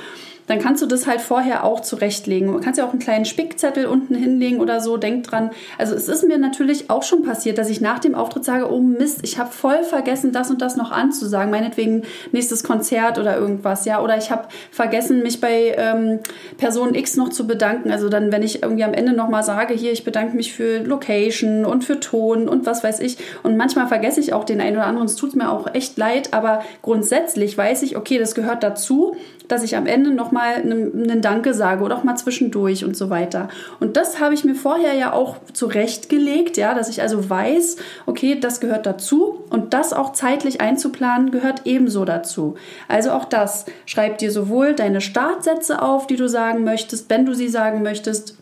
dann 0.47 0.59
kannst 0.59 0.83
du 0.83 0.87
das 0.87 1.07
halt 1.07 1.21
vorher 1.21 1.65
auch 1.65 1.81
zurechtlegen. 1.81 2.53
Du 2.53 2.61
kannst 2.61 2.79
ja 2.79 2.87
auch 2.87 2.91
einen 2.91 3.01
kleinen 3.01 3.25
Spickzettel 3.25 3.87
unten 3.87 4.15
hinlegen 4.15 4.61
oder 4.61 4.81
so. 4.81 4.97
Denk 4.97 5.25
dran. 5.25 5.51
Also 5.79 5.95
es 5.95 6.09
ist 6.09 6.27
mir 6.27 6.39
natürlich 6.39 6.91
auch 6.91 7.03
schon 7.03 7.23
passiert, 7.23 7.59
dass 7.59 7.69
ich 7.69 7.81
nach 7.81 7.99
dem 7.99 8.15
Auftritt 8.15 8.45
sage, 8.45 8.71
oh 8.73 8.81
Mist, 8.81 9.21
ich 9.23 9.39
habe 9.39 9.51
voll 9.51 9.83
vergessen, 9.83 10.33
das 10.33 10.51
und 10.51 10.63
das 10.63 10.77
noch 10.77 10.93
anzusagen. 10.93 11.51
Meinetwegen 11.51 12.03
nächstes 12.33 12.63
Konzert 12.63 13.19
oder 13.19 13.37
irgendwas, 13.37 13.85
ja. 13.85 14.01
Oder 14.01 14.17
ich 14.17 14.31
habe 14.31 14.49
vergessen, 14.71 15.23
mich 15.23 15.41
bei 15.41 15.75
ähm, 15.77 16.21
Person 16.59 16.95
X 16.95 17.17
noch 17.17 17.31
zu 17.31 17.47
bedanken. 17.47 17.91
Also 17.91 18.09
dann, 18.09 18.33
wenn 18.33 18.43
ich 18.43 18.63
irgendwie 18.63 18.85
am 18.85 18.95
Ende 18.95 19.13
nochmal 19.13 19.43
sage, 19.43 19.75
hier, 19.75 19.93
ich 19.93 20.05
bedanke 20.05 20.37
mich 20.37 20.53
für 20.53 20.79
Location 20.79 21.65
und 21.65 21.85
für 21.85 22.01
Ton 22.01 22.49
und 22.49 22.67
was 22.67 22.85
weiß 22.85 23.01
ich. 23.01 23.19
Und 23.43 23.57
manchmal 23.57 23.89
vergesse 23.89 24.21
ich 24.21 24.33
auch 24.33 24.45
den 24.45 24.61
einen 24.61 24.77
oder 24.77 24.87
anderen. 24.87 25.07
Es 25.07 25.17
tut 25.17 25.35
mir 25.35 25.51
auch 25.51 25.75
echt 25.75 25.99
leid, 25.99 26.33
aber 26.33 26.63
grundsätzlich 26.83 27.57
weiß 27.57 27.83
ich, 27.83 27.97
okay, 27.97 28.19
das 28.19 28.35
gehört 28.35 28.63
dazu, 28.63 29.17
dass 29.49 29.63
ich 29.63 29.77
am 29.77 29.87
Ende 29.87 30.11
noch 30.11 30.33
mal 30.33 30.55
einen, 30.55 31.11
einen 31.11 31.23
Danke 31.23 31.55
sage 31.55 31.85
oder 31.85 31.97
auch 31.97 32.05
mal 32.05 32.17
zwischendurch 32.17 32.85
und 32.85 32.97
so 32.97 33.11
weiter. 33.11 33.49
Und 33.81 33.97
das 33.97 34.21
habe 34.21 34.35
ich 34.35 34.45
mir 34.45 34.55
vorher 34.55 34.95
ja 34.95 35.13
auch 35.13 35.37
zurechtgelegt, 35.53 36.57
ja, 36.57 36.75
dass 36.75 36.89
ich 36.89 37.03
also 37.03 37.29
weiß, 37.29 37.77
okay, 38.07 38.39
das 38.39 38.61
gehört 38.61 38.87
dazu 38.87 39.45
und 39.51 39.75
das 39.75 39.93
auch 39.93 40.13
zeitlich 40.13 40.61
einzuplanen 40.61 41.31
gehört 41.31 41.63
ebenso 41.65 42.05
dazu. 42.05 42.57
Also 42.89 43.11
auch 43.11 43.25
das, 43.25 43.67
schreib 43.85 44.19
dir 44.19 44.31
sowohl 44.31 44.75
deine 44.75 45.01
Startsätze 45.01 45.83
auf, 45.83 46.07
die 46.07 46.17
du 46.17 46.29
sagen 46.29 46.65
möchtest, 46.65 47.11
wenn 47.11 47.27
du 47.27 47.35
sie 47.35 47.49
sagen 47.49 47.83
möchtest, 47.83 48.37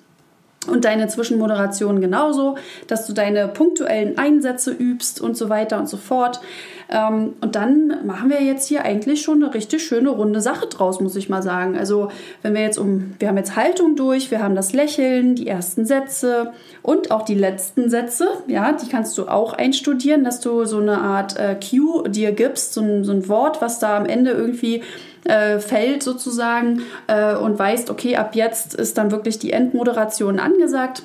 und 0.66 0.84
deine 0.84 1.08
Zwischenmoderation 1.08 2.00
genauso, 2.00 2.56
dass 2.86 3.06
du 3.06 3.12
deine 3.12 3.48
punktuellen 3.48 4.18
Einsätze 4.18 4.72
übst 4.72 5.20
und 5.20 5.36
so 5.36 5.48
weiter 5.48 5.78
und 5.78 5.88
so 5.88 5.96
fort. 5.96 6.40
Ähm, 6.94 7.35
und 7.40 7.57
dann 7.57 8.07
machen 8.07 8.30
wir 8.30 8.40
jetzt 8.40 8.68
hier 8.68 8.85
eigentlich 8.85 9.20
schon 9.20 9.42
eine 9.42 9.52
richtig 9.52 9.85
schöne 9.85 10.11
runde 10.11 10.40
Sache 10.40 10.68
draus, 10.68 11.00
muss 11.00 11.16
ich 11.16 11.28
mal 11.28 11.42
sagen. 11.42 11.76
Also 11.76 12.09
wenn 12.42 12.54
wir 12.54 12.62
jetzt 12.62 12.78
um, 12.78 13.14
wir 13.18 13.28
haben 13.28 13.37
jetzt 13.37 13.57
Haltung 13.57 13.96
durch, 13.96 14.30
wir 14.30 14.40
haben 14.40 14.54
das 14.54 14.72
Lächeln, 14.72 15.35
die 15.35 15.48
ersten 15.48 15.87
Sätze 15.87 16.52
und 16.83 17.11
auch 17.11 17.22
die 17.22 17.35
letzten 17.35 17.90
Sätze, 17.90 18.28
ja, 18.46 18.72
die 18.72 18.88
kannst 18.88 19.18
du 19.18 19.26
auch 19.26 19.54
einstudieren, 19.54 20.22
dass 20.22 20.38
du 20.40 20.64
so 20.66 20.78
eine 20.78 20.98
Art 20.98 21.37
äh, 21.37 21.57
Cue 21.57 22.09
dir 22.09 22.30
gibst, 22.30 22.74
so 22.74 22.80
ein, 22.80 23.02
so 23.02 23.12
ein 23.12 23.28
Wort, 23.28 23.61
was 23.61 23.80
da 23.80 23.96
am 23.96 24.07
Ende 24.07 24.30
irgendwie 24.30 24.83
äh, 25.24 25.59
fällt 25.59 26.04
sozusagen 26.04 26.83
äh, 27.09 27.35
und 27.35 27.59
weißt, 27.59 27.90
okay, 27.90 28.16
ab 28.16 28.37
jetzt 28.37 28.74
ist 28.74 28.98
dann 28.98 29.11
wirklich 29.11 29.40
die 29.40 29.50
Endmoderation 29.50 30.38
angesagt. 30.38 31.02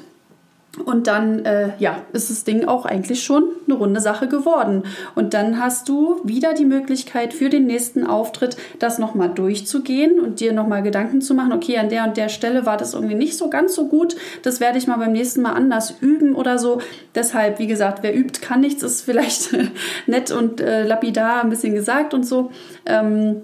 Und 0.86 1.08
dann, 1.08 1.45
äh, 1.45 1.71
ja, 1.79 2.03
ist 2.13 2.29
das 2.29 2.43
Ding 2.43 2.65
auch 2.65 2.86
eigentlich 2.86 3.23
schon 3.23 3.43
eine 3.65 3.75
runde 3.75 3.99
Sache 4.01 4.27
geworden. 4.27 4.84
Und 5.15 5.34
dann 5.34 5.60
hast 5.60 5.89
du 5.89 6.21
wieder 6.23 6.53
die 6.53 6.65
Möglichkeit 6.65 7.34
für 7.34 7.49
den 7.49 7.65
nächsten 7.65 8.05
Auftritt, 8.05 8.55
das 8.77 8.99
nochmal 8.99 9.29
durchzugehen 9.29 10.19
und 10.19 10.39
dir 10.39 10.53
nochmal 10.53 10.84
Gedanken 10.84 11.21
zu 11.21 11.34
machen, 11.34 11.53
okay, 11.53 11.77
an 11.79 11.89
der 11.89 12.05
und 12.05 12.17
der 12.17 12.29
Stelle 12.29 12.67
war 12.67 12.77
das 12.77 12.93
irgendwie 12.93 13.15
nicht 13.15 13.36
so 13.36 13.49
ganz 13.49 13.73
so 13.73 13.88
gut. 13.88 14.15
Das 14.43 14.60
werde 14.60 14.77
ich 14.77 14.86
mal 14.86 14.97
beim 14.97 15.12
nächsten 15.12 15.41
Mal 15.41 15.53
anders 15.53 15.95
üben 16.01 16.36
oder 16.36 16.60
so. 16.60 16.82
Deshalb, 17.15 17.58
wie 17.58 17.67
gesagt, 17.67 18.03
wer 18.03 18.15
übt, 18.15 18.39
kann 18.39 18.62
nichts, 18.62 18.84
ist 18.84 19.01
vielleicht 19.01 19.49
nett 20.05 20.29
und 20.32 20.62
äh, 20.62 20.86
lapidar 20.86 21.43
ein 21.43 21.49
bisschen 21.49 21.73
gesagt 21.73 22.13
und 22.13 22.27
so. 22.27 22.51
Ähm, 22.86 23.41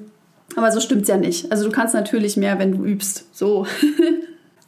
aber 0.56 0.72
so 0.72 0.80
stimmt's 0.80 1.10
ja 1.10 1.18
nicht. 1.18 1.52
Also 1.52 1.66
du 1.66 1.72
kannst 1.72 1.96
natürlich 1.96 2.38
mehr, 2.38 2.60
wenn 2.60 2.78
du 2.78 2.86
übst. 2.86 3.36
So. 3.36 3.66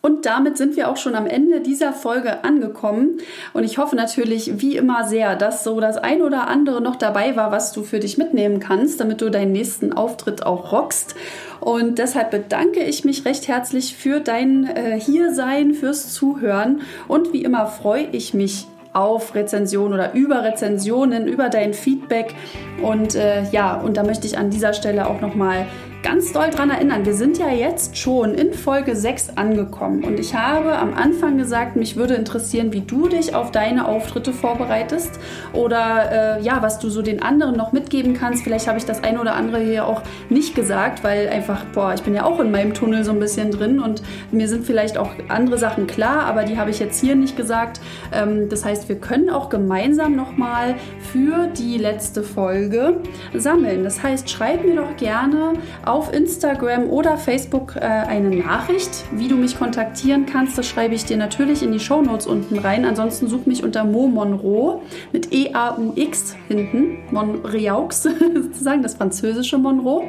Und 0.02 0.26
damit 0.26 0.58
sind 0.58 0.76
wir 0.76 0.90
auch 0.90 0.98
schon 0.98 1.16
am 1.16 1.26
Ende 1.26 1.60
dieser 1.60 1.92
Folge 1.92 2.44
angekommen. 2.44 3.18
Und 3.54 3.64
ich 3.64 3.78
hoffe 3.78 3.96
natürlich 3.96 4.62
wie 4.62 4.78
immer 4.78 5.08
sehr, 5.08 5.36
dass 5.36 5.64
so 5.64 5.80
das 5.82 5.98
ein 5.98 6.22
oder 6.22 6.48
andere 6.48 6.82
noch 6.82 6.96
dabei 6.96 7.36
war, 7.36 7.52
was 7.52 7.74
du 7.74 7.84
für 7.84 8.00
dich 8.00 8.18
mitnehmen 8.18 8.60
kannst, 8.60 9.00
damit 9.00 9.22
du 9.22 9.30
deinen 9.30 9.52
nächsten 9.52 9.94
Auftritt 9.94 10.46
auch 10.46 10.72
rockst. 10.72 11.16
Und 11.60 11.98
deshalb 11.98 12.32
bedanke 12.32 12.84
ich 12.84 13.04
mich 13.06 13.26
recht 13.26 13.48
herzlich 13.48 13.96
für 13.96 14.20
dein 14.20 14.68
äh, 14.68 15.00
Hiersein, 15.00 15.74
fürs 15.74 16.14
Zuhören. 16.14 16.82
Und 17.08 17.34
wie 17.34 17.44
immer 17.44 17.66
freue 17.66 18.08
ich 18.12 18.34
mich 18.34 18.68
auf 18.94 19.36
Rezensionen 19.36 19.94
oder 19.94 20.14
über 20.14 20.44
Rezensionen, 20.44 21.28
über 21.28 21.50
dein 21.50 21.74
Feedback. 21.74 22.34
Und 22.82 23.16
äh, 23.16 23.44
ja, 23.52 23.76
und 23.76 23.98
da 23.98 24.04
möchte 24.04 24.26
ich 24.26 24.38
an 24.38 24.50
dieser 24.50 24.74
Stelle 24.74 25.08
auch 25.08 25.22
nochmal 25.22 25.68
ganz 26.08 26.32
doll 26.32 26.50
dran 26.52 26.70
erinnern, 26.70 27.06
wir 27.06 27.13
sind 27.13 27.38
ja 27.38 27.50
jetzt 27.50 27.98
schon 27.98 28.34
in 28.34 28.54
Folge 28.54 28.96
6 28.96 29.32
angekommen 29.36 30.06
und 30.06 30.22
ich 30.22 30.34
habe 30.36 30.78
am 30.78 30.93
Anfang 30.93 31.38
gesagt, 31.38 31.76
mich 31.76 31.98
würde 31.98 32.13
interessieren, 32.13 32.72
wie 32.72 32.80
du 32.80 33.10
dich 33.10 33.36
auf 33.36 33.52
deine 33.52 33.86
Auftritte 33.89 34.32
vorbereitest 34.32 35.20
oder 35.52 36.38
äh, 36.38 36.41
ja, 36.41 36.62
was 36.62 36.80
du 36.80 36.89
so 36.89 37.02
den 37.02 37.22
anderen 37.22 37.58
noch 37.58 37.74
mitgeben 37.74 38.13
kannst. 38.13 38.46
Vielleicht 38.46 38.70
habe 38.70 38.78
ich 38.78 38.86
das 38.86 39.04
eine 39.04 39.20
oder 39.20 39.36
andere 39.36 39.60
hier 39.60 39.86
auch 39.86 40.02
nicht 40.30 40.56
gesagt, 40.56 41.04
weil 41.04 41.28
einfach, 41.28 41.65
boah, 41.74 41.93
ich 41.93 42.04
bin 42.04 42.15
ja 42.15 42.24
auch 42.24 42.39
in 42.39 42.52
meinem 42.52 42.74
Tunnel 42.74 43.04
so 43.04 43.12
ein 43.12 43.20
bisschen 43.20 43.52
drin 43.52 43.82
und 43.82 44.02
mir 44.32 44.48
sind 44.48 44.65
vielleicht 44.65 44.98
auch 44.98 45.10
andere 45.28 45.58
Sachen 45.58 45.88
klar, 45.88 46.26
aber 46.26 46.46
die 46.46 46.58
habe 46.58 46.70
ich 46.70 46.80
jetzt 46.80 47.02
hier 47.02 47.17
nicht 47.17 47.36
gesagt. 47.36 47.82
Ähm, 48.13 48.48
das 48.48 48.63
heißt, 48.63 48.88
wir 48.88 48.96
können 48.96 49.30
auch 49.30 49.50
gemeinsam 49.50 50.15
nochmal 50.15 50.76
für 51.12 51.48
die 51.48 51.78
letzte 51.78 52.24
Folge 52.24 53.02
sammeln. 53.34 53.84
Das 53.84 54.02
heißt, 54.02 54.30
schreib 54.30 54.63
mir 54.63 54.78
doch 54.78 54.96
gerne 54.96 55.56
auf 55.98 56.14
Instagram 56.14 56.92
oder 56.92 57.18
Facebook 57.18 57.76
äh, 57.76 57.80
eine 57.80 58.30
Nachricht, 58.30 58.92
wie 59.12 59.28
du 59.28 59.36
mich 59.36 59.58
kontaktieren 59.58 60.28
kannst. 60.28 60.56
Das 60.56 60.68
schreibe 60.68 60.94
ich 60.94 61.06
dir 61.06 61.18
natürlich 61.18 61.64
in 61.64 61.72
die 61.72 61.80
Show 61.80 62.04
Notes 62.04 62.28
unten 62.28 62.60
rein. 62.60 62.86
Ansonsten 62.86 63.28
such 63.28 63.48
mich 63.48 63.64
unter 63.64 63.84
Mo 63.84 64.08
Monroe 64.08 64.82
mit 65.12 65.34
E-A-U-X 65.34 66.36
hinten, 66.48 67.00
Monreaux 67.10 67.90
sozusagen, 67.90 68.84
das 68.84 68.94
französische 68.94 69.58
Monroe. 69.58 70.04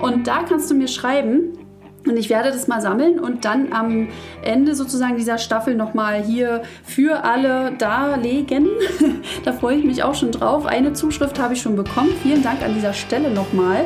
Und 0.00 0.26
da 0.26 0.44
kannst 0.48 0.70
du 0.70 0.74
mir 0.74 0.88
schreiben, 0.88 1.58
und 2.06 2.16
ich 2.16 2.30
werde 2.30 2.50
das 2.50 2.68
mal 2.68 2.80
sammeln 2.80 3.18
und 3.18 3.44
dann 3.44 3.72
am 3.72 4.08
Ende 4.42 4.74
sozusagen 4.74 5.16
dieser 5.16 5.36
Staffel 5.36 5.74
nochmal 5.74 6.22
hier 6.22 6.62
für 6.84 7.24
alle 7.24 7.72
darlegen. 7.72 8.68
da 9.44 9.52
freue 9.52 9.76
ich 9.76 9.84
mich 9.84 10.02
auch 10.02 10.14
schon 10.14 10.32
drauf. 10.32 10.64
Eine 10.64 10.92
Zuschrift 10.92 11.38
habe 11.38 11.54
ich 11.54 11.60
schon 11.60 11.76
bekommen. 11.76 12.10
Vielen 12.22 12.42
Dank 12.42 12.62
an 12.62 12.74
dieser 12.74 12.92
Stelle 12.92 13.30
nochmal. 13.30 13.84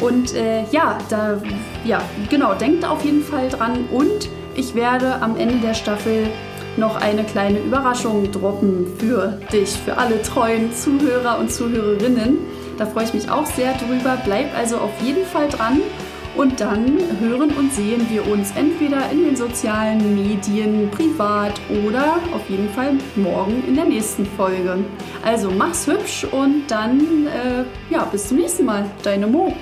Und 0.00 0.34
äh, 0.34 0.64
ja, 0.70 0.98
da, 1.08 1.40
ja, 1.84 2.02
genau, 2.28 2.54
denkt 2.54 2.84
auf 2.84 3.04
jeden 3.04 3.22
Fall 3.22 3.48
dran. 3.48 3.84
Und 3.90 4.28
ich 4.54 4.74
werde 4.74 5.22
am 5.22 5.36
Ende 5.36 5.56
der 5.56 5.74
Staffel 5.74 6.26
noch 6.76 6.96
eine 6.96 7.24
kleine 7.24 7.58
Überraschung 7.58 8.30
droppen 8.32 8.86
für 8.98 9.38
dich, 9.52 9.70
für 9.70 9.96
alle 9.98 10.20
treuen 10.22 10.74
Zuhörer 10.74 11.38
und 11.38 11.50
Zuhörerinnen. 11.50 12.38
Da 12.78 12.86
freue 12.86 13.04
ich 13.04 13.14
mich 13.14 13.30
auch 13.30 13.46
sehr 13.46 13.72
drüber. 13.74 14.18
Bleib 14.24 14.56
also 14.56 14.78
auf 14.78 14.90
jeden 15.02 15.24
Fall 15.24 15.48
dran. 15.48 15.80
Und 16.34 16.60
dann 16.60 16.98
hören 17.20 17.50
und 17.50 17.72
sehen 17.72 18.06
wir 18.08 18.26
uns 18.26 18.52
entweder 18.56 19.10
in 19.10 19.24
den 19.24 19.36
sozialen 19.36 20.14
Medien, 20.14 20.90
privat 20.90 21.60
oder 21.86 22.16
auf 22.34 22.48
jeden 22.48 22.70
Fall 22.70 22.94
morgen 23.16 23.62
in 23.66 23.74
der 23.74 23.84
nächsten 23.84 24.24
Folge. 24.24 24.78
Also 25.22 25.50
mach's 25.50 25.86
hübsch 25.86 26.24
und 26.24 26.64
dann, 26.68 27.26
äh, 27.26 27.64
ja, 27.92 28.04
bis 28.04 28.28
zum 28.28 28.38
nächsten 28.38 28.64
Mal. 28.64 28.86
Deine 29.02 29.26
Mo. 29.26 29.54